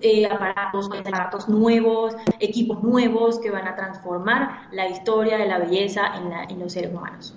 [0.00, 6.12] eh, aparatos, aparatos nuevos, equipos nuevos que van a transformar la historia de la belleza
[6.48, 7.34] en, los seres humanos.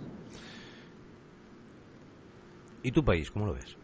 [2.84, 3.79] ¿Y tu país, cómo lo ves?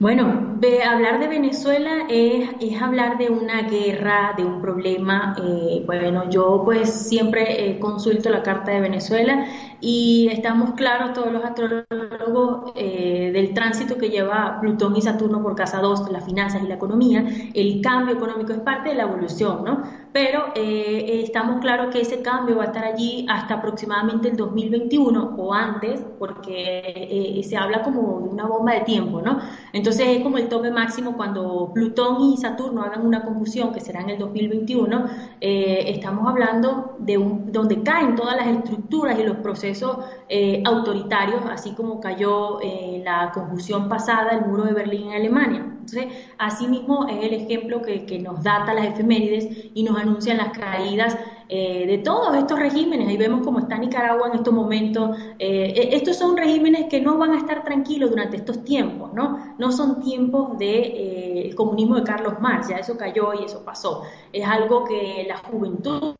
[0.00, 5.36] Bueno, hablar de Venezuela es, es, hablar de una guerra, de un problema.
[5.44, 9.46] Eh, bueno, yo pues siempre eh, consulto la Carta de Venezuela
[9.78, 15.54] y estamos claros todos los astrólogos eh, del tránsito que lleva Plutón y Saturno por
[15.54, 17.22] casa 2, las finanzas y la economía.
[17.52, 19.82] El cambio económico es parte de la evolución, ¿no?
[20.12, 25.54] Pero estamos claros que ese cambio va a estar allí hasta aproximadamente el 2021 o
[25.54, 29.38] antes, porque se habla como de una bomba de tiempo, ¿no?
[29.72, 34.00] Entonces, es como el tope máximo cuando Plutón y Saturno hagan una conjunción, que será
[34.00, 35.06] en el 2021,
[35.40, 41.42] eh, estamos hablando de un, donde caen todas las estructuras y los procesos eh, autoritarios,
[41.50, 45.79] así como cayó eh, la conjunción pasada, el muro de Berlín en Alemania.
[45.92, 51.16] Entonces, asimismo es el ejemplo que, nos data las efemérides y nos anuncian las caídas
[51.48, 53.08] eh, de todos estos regímenes.
[53.08, 55.16] Ahí vemos cómo está Nicaragua en estos momentos.
[55.38, 59.54] Eh, e, estos son regímenes que no van a estar tranquilos durante estos tiempos, ¿no?
[59.58, 63.64] No son tiempos del de, eh, comunismo de Carlos Marx, ya eso cayó y eso
[63.64, 64.02] pasó.
[64.32, 66.14] Es algo que la juventud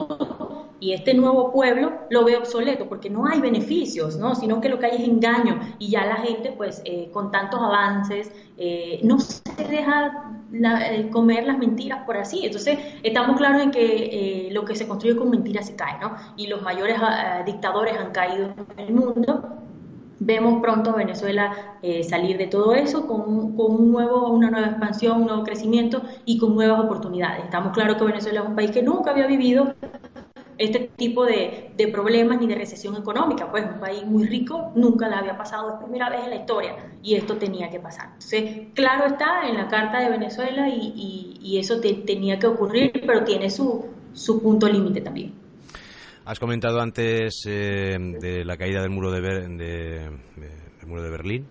[0.81, 4.35] y este nuevo pueblo lo ve obsoleto porque no hay beneficios, ¿no?
[4.35, 8.33] sino que lo que hay es engaño y ya la gente pues con tantos avances
[9.03, 12.45] no se deja eh, comer las mentiras por así.
[12.45, 16.17] Entonces, estamos claros en que eh, lo que se construye con mentiras se cae, ¿no?
[16.37, 19.45] Y los mayores ah, ah, dictadores han caído en el mundo.
[20.19, 24.67] Vemos pronto a Venezuela eh, salir de todo eso con, con, un nuevo, una nueva
[24.67, 27.45] expansión, un nuevo crecimiento y con nuevas oportunidades.
[27.45, 29.73] Estamos claros que Venezuela es un país que nunca había vivido
[30.61, 33.51] este tipo de, problemas ni de recesión económica.
[33.51, 36.77] Pues un país muy rico nunca la había pasado, es primera vez en la historia
[37.03, 38.11] y esto tenía que pasar.
[38.13, 43.51] Entonces, claro está en la Carta de Venezuela y, eso tenía que ocurrir, pero tiene
[43.51, 45.35] su, su punto límite también.
[46.25, 51.47] Has comentado antes eh, de la caída del muro de, del muro de Berlín.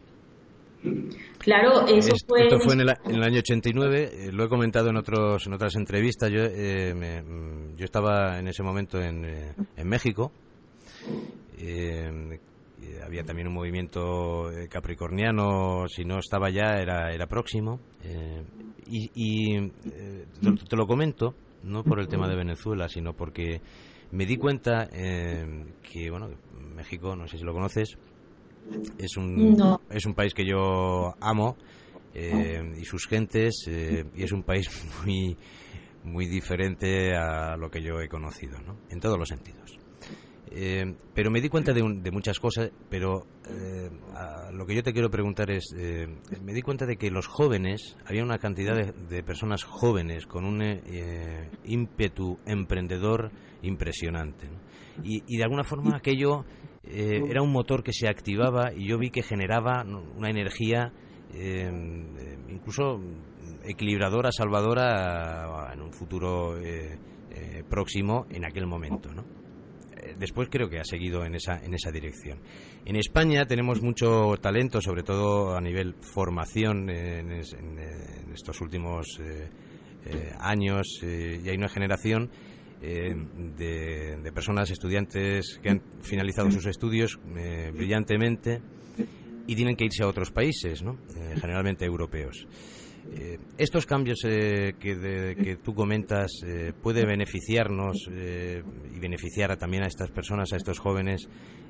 [1.37, 2.43] Claro, eso fue...
[2.43, 6.29] Esto fue en el, año 89, eh, lo he comentado en, otros, en otras entrevistas.
[6.31, 10.31] Yo, eh, mm, yo estaba en ese momento en, eh, en México.
[13.05, 17.79] había también un movimiento capricorniano, si no estaba ya, era, era próximo.
[18.85, 19.69] y, y
[20.69, 23.61] te, lo comento, no por el tema de Venezuela, sino porque
[24.11, 26.29] me di cuenta que, bueno,
[26.75, 27.97] México, no sé si lo conoces,
[28.97, 31.57] es un, es un país que yo amo
[32.13, 34.69] eh, y sus gentes eh, y es un país
[35.05, 35.37] muy,
[36.03, 38.77] muy diferente a lo que yo he conocido, ¿no?
[38.89, 39.77] en todos los sentidos.
[40.51, 43.27] Eh, pero me di cuenta de, de muchas cosas, pero
[44.51, 45.75] lo que yo te quiero preguntar es,
[46.41, 50.63] me di cuenta de que los jóvenes, había una cantidad de, personas jóvenes con un
[51.63, 54.49] ímpetu emprendedor impresionante.
[55.03, 56.45] Y, y, de alguna forma aquello
[56.91, 60.91] eh, era un motor que se activaba y yo vi que generaba una energía
[61.33, 61.69] eh,
[62.49, 62.99] incluso
[63.63, 66.97] equilibradora, salvadora en un futuro eh,
[67.69, 69.09] próximo en aquel momento.
[70.17, 72.39] Después creo que ha seguido en esa, en esa dirección.
[72.85, 77.31] En España tenemos mucho talento, sobre todo a nivel formación en,
[78.33, 79.19] estos últimos
[80.39, 82.31] años y hay una generación
[82.81, 83.13] eh,
[83.57, 88.61] de, personas, estudiantes que han finalizado sus estudios eh, brillantemente
[89.47, 90.97] y tienen que irse a otros países, ¿no?
[91.15, 92.47] Eh, generalmente europeos.
[93.57, 96.29] estos cambios que, que, tú comentas
[96.81, 101.27] puede beneficiarnos y beneficiar también a estas personas, a estos jóvenes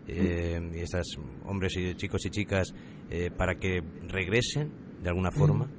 [0.08, 2.74] y a estos hombres y chicos y chicas
[3.38, 5.70] para que regresen de alguna forma.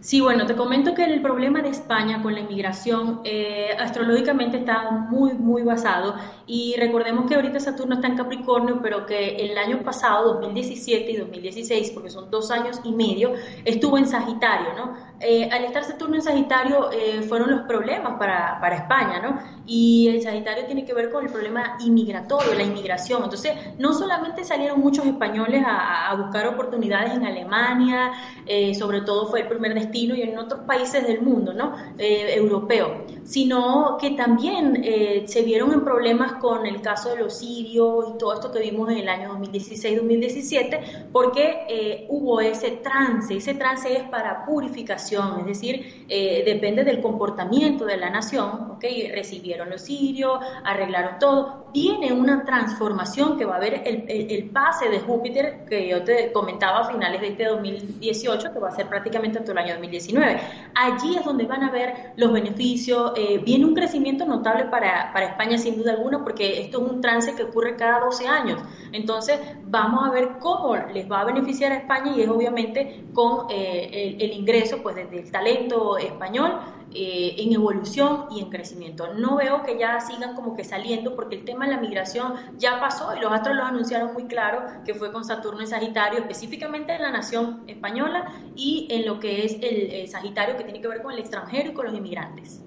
[0.00, 4.90] Sí, bueno, te comento que el problema de España con la inmigración eh, astrológicamente está
[4.90, 6.14] muy, muy basado
[6.46, 11.16] y recordemos que ahorita Saturno está en Capricornio, pero que el año pasado, 2017 y
[11.18, 13.34] 2016, porque son dos años y medio,
[13.66, 15.09] estuvo en Sagitario, ¿no?
[15.22, 19.38] Eh, al estar Saturno en Sagitario eh, fueron los problemas para, para, España, ¿no?
[19.66, 23.24] Y el Sagitario tiene que ver con el problema inmigratorio, la inmigración.
[23.24, 28.12] Entonces, no solamente salieron muchos españoles a, buscar oportunidades en Alemania,
[28.46, 31.74] eh, sobre todo fue el primer destino, y en otros países del mundo, ¿no?
[31.98, 34.82] europeo, sino que también
[35.26, 38.90] se vieron en problemas con el caso de los sirios y todo esto que vimos
[38.90, 45.09] en el año 2016-2017, porque hubo ese trance, ese trance es para purificación
[45.40, 48.84] es decir, eh, depende del comportamiento de la nación, ¿ok?
[49.12, 55.00] Recibieron los sirios, arreglaron todo, viene una transformación que va a haber el, pase de
[55.00, 59.38] Júpiter que yo te comentaba a finales de este 2018, que va a ser prácticamente
[59.38, 60.40] hasta el año 2019.
[60.74, 63.12] Allí es donde van a ver los beneficios.
[63.16, 67.34] Eh, viene un crecimiento notable para, España sin duda alguna porque esto es un trance
[67.34, 68.60] que ocurre cada 12 años.
[68.92, 73.46] Entonces vamos a ver cómo les va a beneficiar a España y es obviamente con
[73.50, 76.60] eh, el, ingreso pues desde el talento español
[76.92, 79.14] eh, en evolución y en crecimiento.
[79.14, 82.80] No veo que ya sigan como que saliendo porque el tema de la migración ya
[82.80, 86.94] pasó y los astros lo anunciaron muy claro que fue con Saturno y Sagitario, específicamente
[86.94, 91.02] en la nación española y en lo que es el, Sagitario que tiene que ver
[91.02, 92.60] con el extranjero y con los inmigrantes.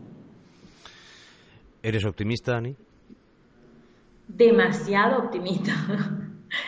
[1.82, 2.78] ¿Eres optimista, Ani?
[4.30, 5.74] Demasiado optimista.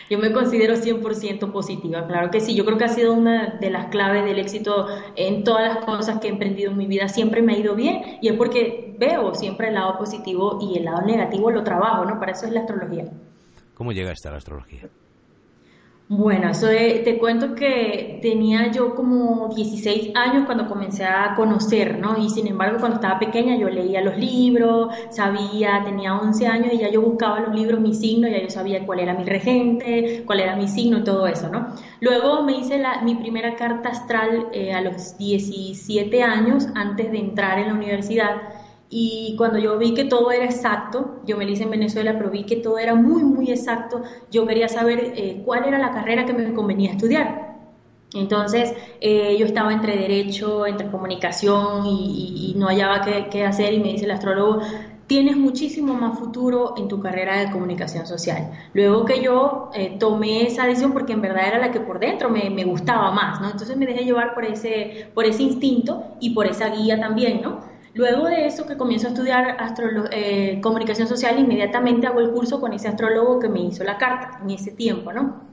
[0.09, 2.55] Yo me considero 100% positiva, claro que sí.
[2.55, 6.19] Yo creo que ha sido una de las claves del éxito en todas las cosas
[6.19, 7.07] que he emprendido en mi vida.
[7.07, 10.85] Siempre me ha ido bien y es porque veo siempre el lado positivo y el
[10.85, 12.19] lado negativo lo trabajo, ¿no?
[12.19, 13.05] Para eso es la astrología.
[13.73, 14.81] ¿Cómo llega esta la astrología?
[16.07, 22.15] Bueno, eso te cuento que tenía yo como 16 años cuando comencé a conocer, ¿no?
[22.19, 26.77] Y sin embargo, cuando estaba pequeña yo leía los libros, sabía, tenía 11 años y
[26.77, 30.41] ya yo buscaba los libros, mi signo, ya yo sabía cuál era mi regente, cuál
[30.41, 31.73] era mi signo y todo eso, ¿no?
[32.01, 37.17] Luego me hice la, mi primera carta astral eh, a los 17 años antes de
[37.17, 38.43] entrar en la universidad
[38.97, 42.45] y cuando yo vi que todo era exacto, yo me hice en Venezuela, pero vi
[42.45, 46.31] que todo era muy, muy exacto, yo quería saber eh, cuál era la carrera que
[46.31, 47.57] me convenía estudiar.
[48.13, 53.89] Entonces eh, yo estaba entre derecho, entre comunicación y, no hallaba qué, hacer y me
[53.89, 54.61] dice el astrólogo,
[55.07, 58.49] tienes muchísimo más futuro en tu carrera de comunicación social.
[58.73, 62.29] Luego que yo eh, tomé esa decisión porque en verdad era la que por dentro
[62.29, 63.47] me, me, gustaba más, ¿no?
[63.47, 67.74] Entonces me dejé llevar por ese, por ese instinto y por esa guía también, ¿no?
[67.95, 69.55] Luego de eso, que comienzo a estudiar
[70.11, 74.39] eh, comunicación social, inmediatamente hago el curso con ese astrólogo que me hizo la carta
[74.43, 75.43] en ese tiempo, ¿no?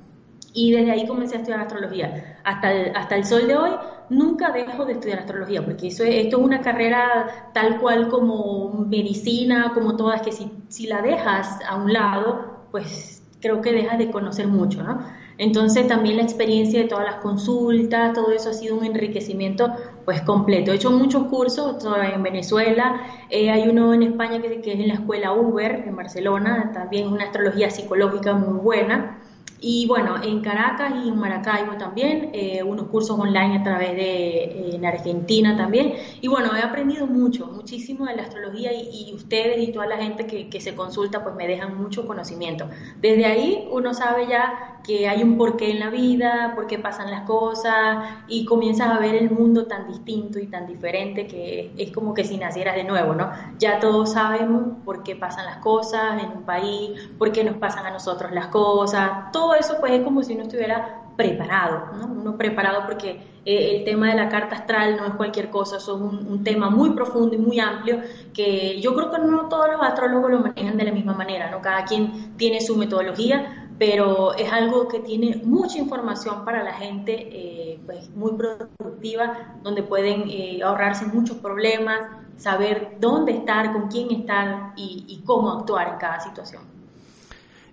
[0.53, 2.41] Y desde ahí comencé a estudiar astrología.
[2.43, 3.71] Hasta el, hasta el sol de hoy,
[4.11, 9.71] nunca dejo de estudiar astrología, porque eso esto es una carrera tal cual como medicina,
[9.73, 14.11] como todas, que si, si la dejas a un lado, pues creo que dejas de
[14.11, 15.01] conocer mucho, ¿no?
[15.39, 19.73] Entonces también la experiencia de todas las consultas, todo eso ha sido un enriquecimiento
[20.05, 20.73] pues completo.
[20.73, 21.85] He hecho muchos cursos
[22.15, 25.97] en Venezuela, eh, hay uno en España que, que, es en la escuela Uber en
[25.97, 29.19] Barcelona, también una astrología psicológica muy buena.
[29.65, 34.45] Y bueno, en Caracas y en Maracaibo también, eh, unos cursos online a través de
[34.45, 35.95] eh, en Argentina también.
[36.21, 40.27] Y bueno, he aprendido mucho, muchísimo de la astrología y, ustedes y toda la gente
[40.27, 42.69] que, que, se consulta pues me dejan mucho conocimiento.
[43.01, 47.11] Desde ahí uno sabe ya que hay un porqué en la vida, por qué pasan
[47.11, 51.93] las cosas y comienzas a ver el mundo tan distinto y tan diferente que es
[51.93, 53.31] como que si nacieras de nuevo, ¿no?
[53.59, 57.87] Ya todos sabemos por qué pasan las cosas en un país, por qué nos pasan
[57.87, 62.07] a nosotros las cosas, todo eso pues es como si uno estuviera preparado, ¿no?
[62.07, 63.11] Uno preparado porque
[63.45, 66.71] eh, el tema de la carta astral no es cualquier cosa, es un, un, tema
[66.71, 68.01] muy profundo y muy amplio
[68.33, 71.61] que yo creo que no todos los astrólogos lo manejan de la misma manera, ¿no?
[71.61, 77.13] Cada quien tiene su metodología, pero es algo que tiene mucha información para la gente,
[77.13, 82.01] eh, pues muy productiva, donde pueden eh, ahorrarse muchos problemas,
[82.37, 86.63] saber dónde estar, con quién estar y, y cómo actuar en cada situación.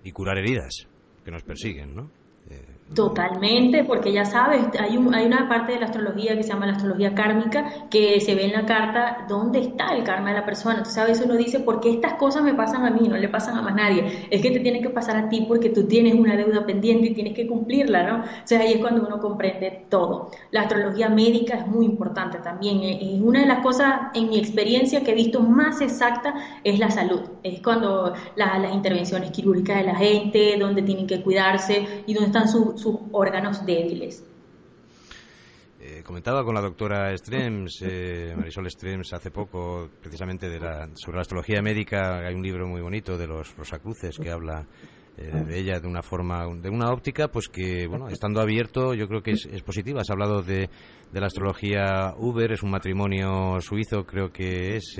[0.02, 0.86] Y curar heridas
[1.24, 2.10] que nos persiguen, ¿no?
[2.94, 6.66] Totalmente, porque ya sabes, hay, un, hay una parte de la astrología que se llama
[6.66, 10.44] la astrología kármica, que se ve en la carta dónde está el karma de la
[10.44, 10.78] persona.
[10.78, 13.28] Entonces a veces uno dice, ¿por qué estas cosas me pasan a mí, no le
[13.28, 14.26] pasan a más nadie?
[14.28, 17.14] Es que te tienen que pasar a ti porque tú tienes una deuda pendiente y
[17.14, 18.24] tienes que cumplirla, ¿no?
[18.24, 20.32] O sea, ahí es cuando uno comprende todo.
[20.50, 22.82] La astrología médica es muy importante también.
[22.82, 26.90] Y una de las cosas, en mi experiencia, que he visto más exacta es la
[26.90, 27.20] salud.
[27.44, 32.48] Es cuando las intervenciones quirúrgicas de la gente, dónde tienen que cuidarse y dónde están
[32.48, 34.24] sus sus órganos débiles.
[35.82, 41.16] Eh, comentaba con la doctora Strems, eh, Marisol Strems, hace poco, precisamente de la, sobre
[41.16, 42.18] la astrología médica.
[42.18, 44.66] Hay un libro muy bonito de los Rosacruces que habla
[45.16, 49.08] eh, de ella de una forma, de una óptica, pues que, bueno, estando abierto, yo
[49.08, 50.02] creo que es, es positiva.
[50.02, 50.68] Has hablado de,
[51.10, 54.96] de, la astrología Uber, es un matrimonio suizo, creo que es.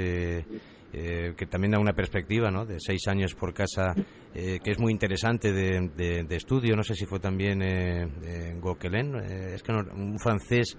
[0.92, 2.66] Eh, que también da una perspectiva ¿no?
[2.66, 3.94] de seis años por casa,
[4.34, 6.74] eh, que es muy interesante de, estudio.
[6.74, 10.76] No sé si fue también eh, Gauquelin, eh, es que un francés,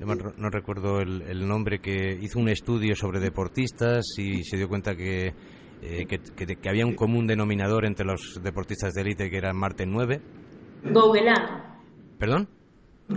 [0.00, 5.32] no, recuerdo el, nombre, que hizo un estudio sobre deportistas y se dio cuenta que,
[5.80, 10.20] que, había un común denominador entre los deportistas de élite que era Marte 9.
[10.84, 11.32] Gauguelin.
[12.18, 12.48] ¿Perdón?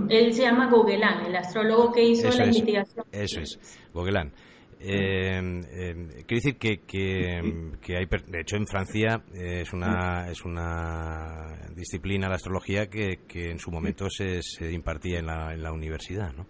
[0.09, 3.05] Él se llama Gauguelin, el astrólogo que hizo la investigación.
[3.11, 3.59] Eso es,
[3.93, 4.31] Gauguelin.
[4.79, 5.39] Eh,
[5.71, 5.93] eh,
[6.27, 12.35] quiero decir que, que, hay, de hecho, en Francia es una es una disciplina la
[12.35, 16.45] astrología que, que en su momento se, se impartía en la, en la universidad, ¿no?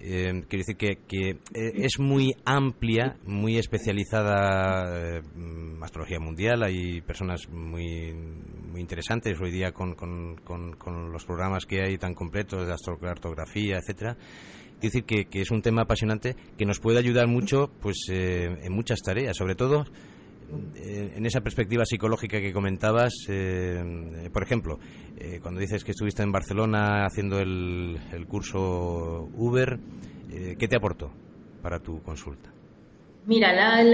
[0.00, 5.22] Eh, quiero decir que, que, eh, es muy amplia, muy especializada eh,
[5.82, 6.62] astrología mundial.
[6.62, 12.14] Hay personas muy, muy interesantes hoy día con, con, con, los programas que hay tan
[12.14, 14.16] completos de astrocartografía, etcétera.
[14.80, 19.00] Decir que, que, es un tema apasionante que nos puede ayudar mucho pues en muchas
[19.00, 19.84] tareas, sobre todo
[20.76, 24.78] eh, en esa perspectiva psicológica que comentabas, eh, por ejemplo,
[25.18, 29.78] eh, cuando dices que estuviste en Barcelona haciendo el, el curso Uber,
[30.58, 31.10] ¿qué te aportó
[31.62, 32.50] para tu consulta?
[33.28, 33.84] Mira, la,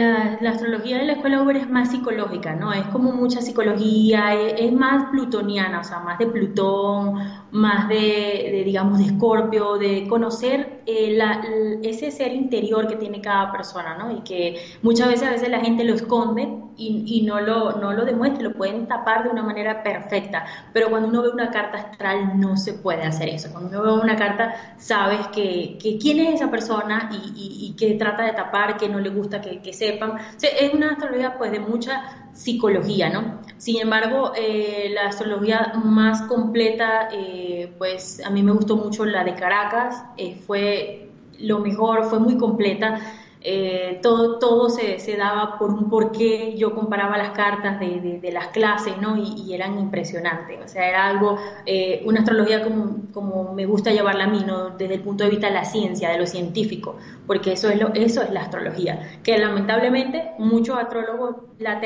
[0.40, 2.72] la, astrología de la escuela Uber es más psicológica, ¿no?
[2.72, 7.18] Es como mucha psicología, es, más plutoniana, o sea, más de Plutón,
[7.50, 11.18] más de, digamos, de Escorpio, de conocer eh,
[11.82, 14.16] ese ser interior que tiene cada persona, ¿no?
[14.16, 18.04] Y que muchas veces a veces la gente lo esconde y, no, lo, no lo
[18.04, 22.38] demuestra, lo pueden tapar de una manera perfecta, pero cuando uno ve una carta astral
[22.38, 23.50] no se puede hacer eso.
[23.52, 27.94] Cuando uno ve una carta sabes que, que quién es esa persona y, y, que
[27.94, 30.18] trata de tapar, que no le gusta que, que sepan.
[30.40, 33.40] es una astrología pues de mucha psicología, ¿no?
[33.56, 39.24] Sin embargo, eh, la astrología más completa, eh, pues a mí me gustó mucho la
[39.24, 41.08] de Caracas, eh, fue
[41.38, 43.00] lo mejor, fue muy completa.
[43.46, 46.54] Eh, todo, todo se, se, daba por un porqué.
[46.56, 49.18] Yo comparaba las cartas de, de, las clases, ¿no?
[49.18, 50.58] Y, eran impresionantes.
[50.64, 51.36] O sea, era algo,
[51.66, 54.70] eh, una astrología como, como, me gusta llevarla a mí, ¿no?
[54.70, 57.88] Desde el punto de vista de la ciencia, de lo científico, porque eso es, lo,
[57.92, 59.20] eso es la astrología.
[59.22, 61.82] Que lamentablemente muchos astrólogos la,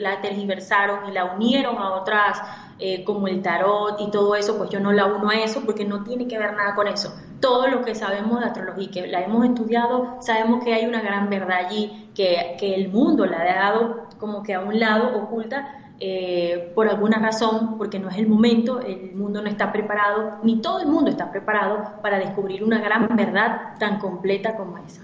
[0.00, 2.40] la tergiversaron y la unieron a otras
[2.78, 5.84] eh, como el tarot y todo eso, pues yo no la uno a eso porque
[5.84, 7.14] no tiene que ver nada con eso.
[7.40, 11.28] Todo lo que sabemos de astrología, que la hemos estudiado, sabemos que hay una gran
[11.28, 15.88] verdad allí, que, que el mundo la ha dado como que a un lado oculta
[16.00, 20.60] eh, por alguna razón, porque no es el momento, el mundo no está preparado, ni
[20.60, 25.02] todo el mundo está preparado para descubrir una gran verdad tan completa como esa.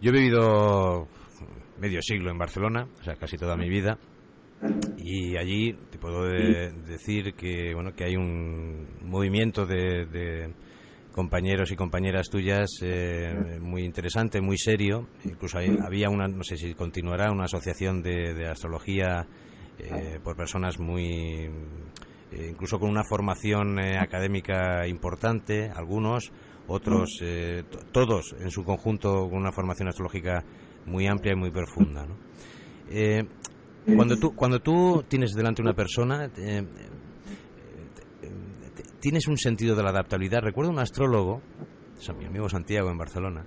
[0.00, 1.06] Yo he vivido
[1.78, 3.98] medio siglo en Barcelona, o sea, casi toda mi vida,
[4.96, 10.52] y allí te puedo decir que bueno que hay un movimiento de,
[11.12, 15.08] compañeros y compañeras tuyas eh, muy interesante, muy serio.
[15.24, 19.26] Incluso había una, no sé si continuará, una asociación de, astrología
[19.78, 21.50] eh, por personas muy,
[22.32, 26.32] eh, incluso con una formación académica importante, algunos,
[26.66, 27.20] otros,
[27.92, 30.42] todos en su conjunto con una formación astrológica
[30.86, 32.06] muy amplia y muy profunda.
[32.06, 32.16] ¿no?
[33.84, 36.64] Cuando tú, cuando tú tienes delante una persona, eh,
[39.00, 40.40] tienes un sentido de la adaptabilidad.
[40.42, 41.42] Recuerdo un astrólogo,
[42.18, 43.44] mi amigo Santiago en Barcelona,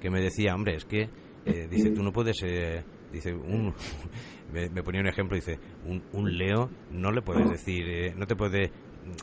[0.00, 1.08] que me decía, hombre, es que,
[1.44, 3.72] eh, dice, tú no puedes, eh, dice, un,
[4.52, 8.72] me, ponía un ejemplo, dice, un, un Leo no le puedes decir, no te puede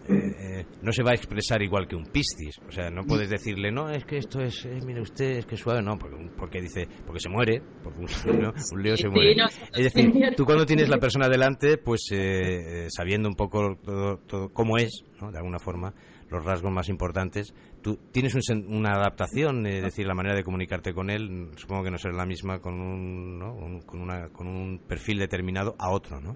[0.07, 2.59] eh, eh, no se va a expresar igual que un piscis.
[2.67, 5.55] O sea, no puedes decirle, no, es que esto es, eh, mire usted, es que
[5.55, 9.35] es suave, no, porque, porque dice, porque se muere, porque un, leo se muere.
[9.73, 12.07] es decir, tú cuando tienes la persona delante, pues
[12.89, 15.31] sabiendo un poco todo, cómo es, ¿no?
[15.31, 15.93] de alguna forma,
[16.29, 18.35] los rasgos más importantes, tú tienes
[18.67, 22.25] una adaptación, es decir, la manera de comunicarte con él, supongo que no será la
[22.25, 23.79] misma con un, ¿no?
[23.85, 26.33] con, una, con un perfil determinado a otro, ¿no?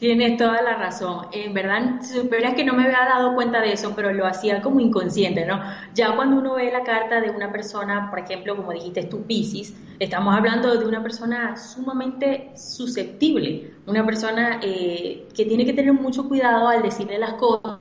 [0.00, 1.26] Tienes toda la razón.
[1.30, 4.80] En verdad, es que no me había dado cuenta de eso, pero lo hacía como
[4.80, 5.60] inconsciente, ¿no?
[5.94, 9.74] Ya cuando uno ve la carta de una persona, por ejemplo, como dijiste tú, Pisces,
[9.98, 16.26] estamos hablando de una persona sumamente susceptible, una persona eh, que tiene que tener mucho
[16.26, 17.79] cuidado al decirle las cosas,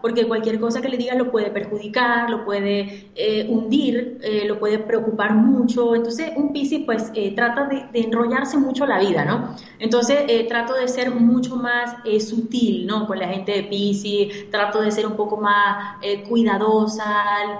[0.00, 4.58] porque cualquier cosa que le diga lo puede perjudicar, lo puede eh, hundir, eh, lo
[4.58, 5.94] puede preocupar mucho.
[5.94, 9.56] Entonces, un Piscis pues eh, trata de, enrollarse mucho la vida, ¿no?
[9.78, 13.06] Entonces, trato de ser mucho más sutil, ¿no?
[13.06, 15.96] Con la gente de Piscis, trato de ser un poco más
[16.28, 17.04] cuidadosa,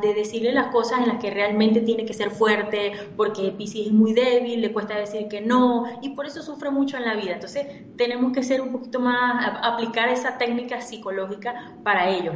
[0.02, 3.92] de decirle las cosas en las que realmente tiene que ser fuerte, porque Piscis es
[3.92, 7.32] muy débil, le cuesta decir que no, y por eso sufre mucho en la vida.
[7.32, 7.66] Entonces,
[7.96, 12.34] tenemos que ser un poquito más, aplicar esa técnica psicológica para ellos.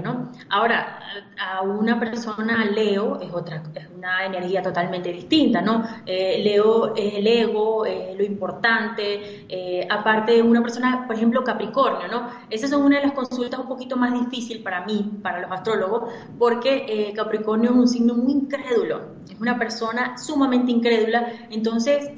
[0.50, 1.00] Ahora,
[1.38, 5.84] a una persona Leo es otra, es una energía totalmente distinta, ¿no?
[6.04, 11.42] Eh, Leo es el ego, es lo importante, eh, aparte de una persona, por ejemplo,
[11.42, 12.28] Capricornio, ¿no?
[12.50, 16.12] Esas son una de las consultas un poquito más difíciles para mí, para los astrólogos,
[16.38, 22.10] porque eh, Capricornio es un signo muy incrédulo, es una persona sumamente incrédula, entonces,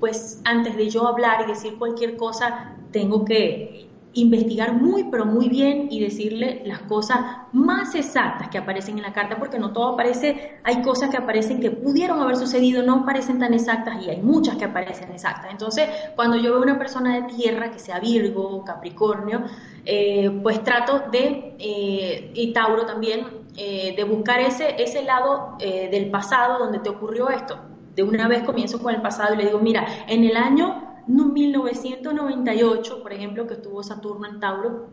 [0.00, 5.48] pues antes de yo hablar y decir cualquier cosa, tengo que investigar muy, pero muy
[5.48, 7.18] bien y decirle las cosas
[7.52, 11.60] más exactas que aparecen en la carta, porque no todo aparece, hay cosas que aparecen
[11.60, 15.50] que pudieron haber sucedido, no parecen tan exactas y hay muchas que aparecen exactas.
[15.50, 19.44] Entonces, cuando yo veo una persona de tierra, que sea Virgo, Capricornio,
[19.84, 26.10] eh, pues trato de, eh, y Tauro también, eh, de buscar ese, ese lado del
[26.10, 27.58] pasado donde te ocurrió esto.
[27.94, 33.02] De una vez comienzo con el pasado y le digo, mira, en el año 1998,
[33.02, 34.88] por ejemplo, que estuvo Saturno en Tauro,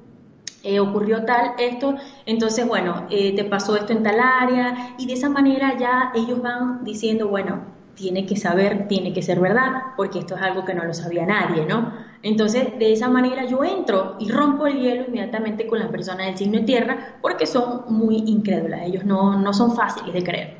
[0.63, 1.95] eh, ocurrió tal esto,
[2.25, 6.41] entonces bueno, eh, te pasó esto en tal área y de esa manera ya ellos
[6.41, 7.63] van diciendo, bueno,
[7.95, 11.25] tiene que saber, tiene que ser verdad, porque esto es algo que no lo sabía
[11.25, 11.93] nadie, ¿no?
[12.23, 16.37] Entonces, de esa manera yo entro y rompo el hielo inmediatamente con las personas del
[16.37, 20.57] signo de tierra, porque son muy incrédulas, ellos no, no son fáciles de creer.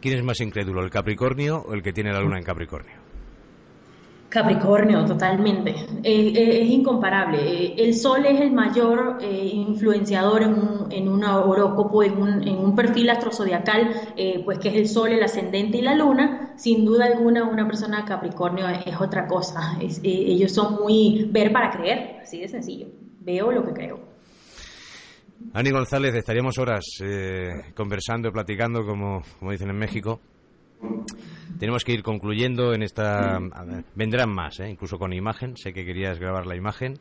[0.00, 3.03] ¿Quién es más incrédulo, el Capricornio o el que tiene la luna en Capricornio?
[4.34, 5.70] Capricornio, totalmente.
[6.02, 7.38] Eh, eh, es incomparable.
[7.38, 12.58] Eh, el Sol es el mayor influenciador en un, en un horóscopo, en un, en
[12.58, 13.92] un, perfil astrozodiacal,
[14.44, 16.52] pues que es el Sol, el ascendente y la Luna.
[16.56, 19.78] Sin duda alguna, una persona Capricornio es, otra cosa.
[20.02, 22.88] ellos son muy ver para creer, así de sencillo.
[23.20, 24.00] Veo lo que creo.
[25.52, 26.84] Ani González, estaríamos horas
[27.76, 30.18] conversando, platicando, como, como dicen en México
[31.58, 33.38] tenemos que ir concluyendo en esta.
[33.94, 34.68] vendrán más, ¿eh?
[34.70, 35.56] incluso con imagen.
[35.56, 36.94] Sé que querías grabar la imagen.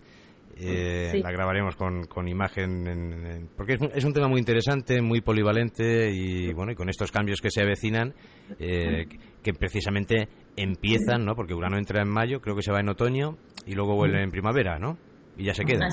[0.55, 6.53] Eh, la grabaremos con, con imagen porque es un, tema muy interesante, muy polivalente y
[6.53, 8.13] bueno, y con estos cambios que se avecinan,
[8.59, 9.07] eh,
[9.41, 11.35] que, precisamente empiezan, ¿no?
[11.35, 13.35] Porque Urano entra en mayo, creo que se va en otoño
[13.65, 14.99] y luego vuelve en primavera, ¿no?
[15.37, 15.89] Y ya se queda.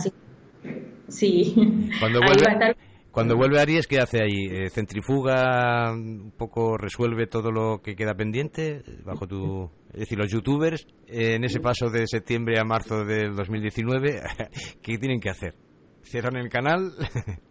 [1.09, 1.55] Sí.
[1.99, 2.77] Cuando vuelve,
[3.13, 4.47] cuando vuelve Aries, ¿qué hace ahí?
[4.51, 8.83] Eh, ¿Centrifuga un poco, resuelve todo lo que queda pendiente?
[9.05, 9.71] Bajo tu...
[9.93, 14.23] Es decir, los youtubers, eh, en ese paso de septiembre a marzo del 2019,
[14.83, 15.57] ¿qué tienen que hacer?
[16.03, 16.93] ¿Cierran el canal?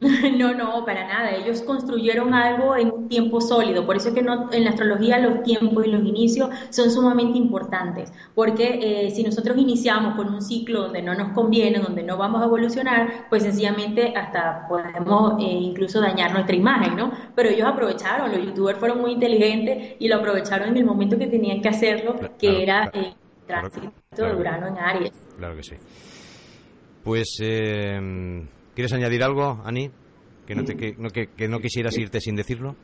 [0.38, 1.34] No, no, para nada.
[1.34, 3.84] Ellos construyeron algo en un tiempo sólido.
[3.84, 7.38] Por eso es que no, en la astrología los tiempos y los inicios son sumamente
[7.38, 8.12] importantes.
[8.34, 12.40] Porque eh, si nosotros iniciamos con un ciclo donde no nos conviene, donde no vamos
[12.42, 17.12] a evolucionar, pues sencillamente hasta podemos eh, incluso dañar nuestra imagen, ¿no?
[17.34, 21.26] Pero ellos aprovecharon, los youtubers fueron muy inteligentes y lo aprovecharon en el momento que
[21.26, 23.14] tenían que hacerlo, que era el eh,
[23.46, 25.12] tránsito de Urano en Aries.
[25.36, 25.74] Claro que sí.
[27.04, 27.38] Pues...
[28.74, 29.90] ¿Quieres añadir algo, Ani?
[30.46, 32.76] Que no, te, que, no, que, no quisieras irte sin decirlo.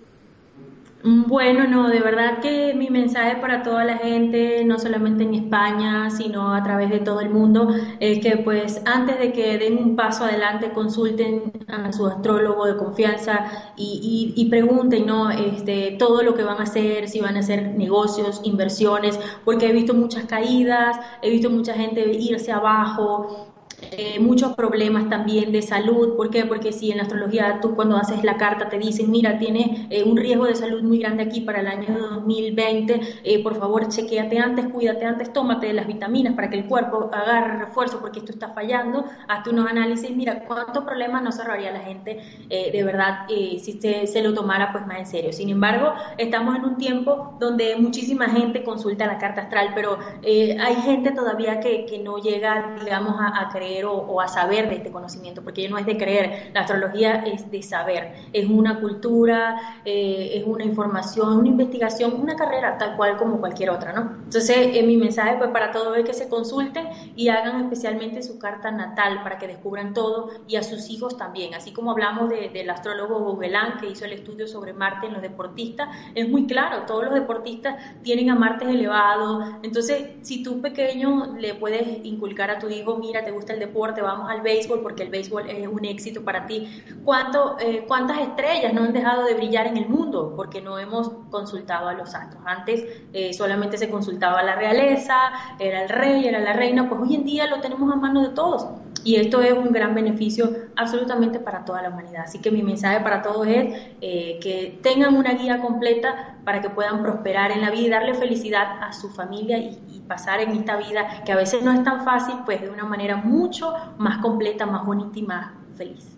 [1.03, 6.11] Bueno, no, de verdad que mi mensaje para toda la gente, no solamente en España,
[6.11, 7.69] sino a través de todo el mundo,
[8.01, 12.77] es que pues antes de que den un paso adelante, consulten a su astrólogo de
[12.77, 15.31] confianza y, y, y, pregunten, ¿no?
[15.31, 19.73] Este, todo lo que van a hacer, si van a hacer negocios, inversiones, porque he
[19.73, 26.17] visto muchas caídas, he visto mucha gente irse abajo, eh, muchos problemas también de salud.
[26.17, 26.47] ¿Por qué?
[26.47, 30.03] Porque si en la astrología tú cuando haces la carta te dicen, mira, tienes eh,
[30.05, 34.39] un riesgo de salud muy grande aquí para el año 2020, eh, por favor chequeate
[34.39, 38.49] antes, cuídate antes, tómate las vitaminas para que el cuerpo agarre refuerzo porque esto está
[38.49, 44.07] fallando, hazte unos análisis, mira, cuántos problemas no cerraría la gente de verdad si se,
[44.07, 45.33] se, lo tomara pues más en serio.
[45.33, 50.75] Sin embargo, estamos en un tiempo donde muchísima gente consulta la carta astral, pero hay
[50.77, 54.91] gente todavía que, que no llega, digamos, a, a creer o, a saber de este
[54.91, 60.31] conocimiento, porque no es de creer, la astrología es de saber, es una cultura, eh,
[60.35, 64.17] es una información, una investigación, una carrera tal cual como cualquier otra, ¿no?
[64.25, 68.39] Entonces, eh, mi mensaje pues para todos es que se consulten y hagan especialmente su
[68.39, 72.71] carta natal para que descubran todo y a sus hijos también, así como hablamos del
[72.71, 77.05] astrólogo Gobelán que hizo el estudio sobre Marte en los deportistas, es muy claro, todos
[77.05, 82.69] los deportistas tienen a Marte elevado, entonces si tú pequeño le puedes inculcar a tu
[82.69, 86.23] hijo, mira, te gusta el deporte, vamos al béisbol porque el béisbol es un éxito
[86.23, 86.83] para ti.
[87.05, 91.11] ¿Cuánto, eh, ¿Cuántas estrellas no han dejado de brillar en el mundo porque no hemos
[91.31, 92.43] consultado a los astros?
[92.47, 95.17] Antes eh, solamente se consultaba a la realeza,
[95.59, 98.35] era el rey, era la reina, pues hoy en día lo tenemos a mano de
[98.35, 98.67] todos.
[99.07, 102.23] Y esto es un gran beneficio absolutamente para toda la humanidad.
[102.25, 106.71] Así que mi mensaje para todos es eh, que tengan una guía completa para que
[106.71, 110.77] puedan prosperar en la vida y darle felicidad a su familia y, pasar en esta
[110.77, 114.67] vida que a veces no es tan fácil, pues de una manera mucho más completa,
[114.67, 116.17] más bonita y más feliz.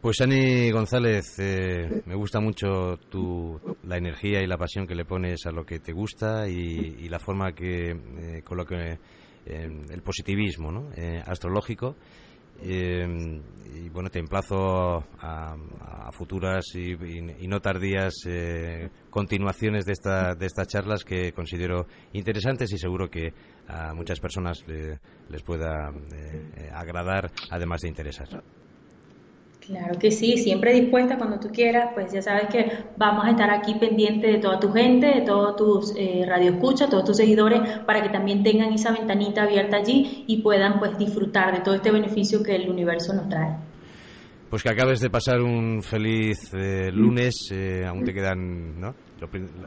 [0.00, 5.04] Pues Ani González, eh, me gusta mucho tu, la energía y la pasión que le
[5.04, 8.98] pones a lo que te gusta y, la forma que, eh, con lo que,
[9.46, 10.90] el positivismo ¿no?
[11.26, 11.96] astrológico
[12.62, 13.40] Eh,
[13.72, 15.56] y bueno, te emplazo a,
[16.12, 16.96] futuras y,
[17.46, 23.32] no tardías eh, continuaciones de, esta, de estas charlas que considero interesantes y seguro que
[23.68, 25.92] a muchas personas les pueda
[26.74, 28.42] agradar, además de interesar.
[29.70, 33.50] Claro que sí, siempre dispuesta cuando tú quieras, pues ya sabes que vamos a estar
[33.50, 38.02] aquí pendiente de toda tu gente, de todos tus eh, radioescuchas, todos tus seguidores, para
[38.02, 42.42] que también tengan esa ventanita abierta allí y puedan pues disfrutar de todo este beneficio
[42.42, 43.58] que el universo nos trae.
[44.50, 48.96] Pues que acabes de pasar un feliz eh, lunes, eh, aún te quedan ¿no?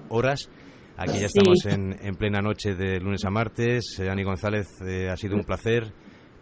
[0.10, 0.50] horas.
[0.98, 3.98] Aquí ya estamos en, en, plena noche de lunes a martes.
[4.02, 4.68] Eh, Ani González,
[5.10, 5.94] ha sido un placer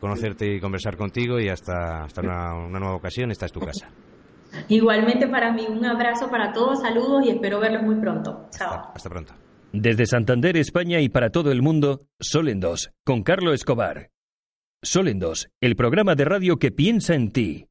[0.01, 3.31] conocerte y conversar contigo y hasta, hasta una, nueva ocasión.
[3.31, 3.87] Esta es tu casa.
[4.67, 8.47] Igualmente para mí, un abrazo para todos, saludos y espero verlos muy pronto.
[8.49, 8.91] Chao.
[8.93, 9.33] Hasta, pronto.
[9.71, 14.09] Desde Santander, España y para todo el mundo, Sol en Dos, con Carlos Escobar.
[14.81, 17.67] Sol en Dos, el programa de radio que piensa en ti.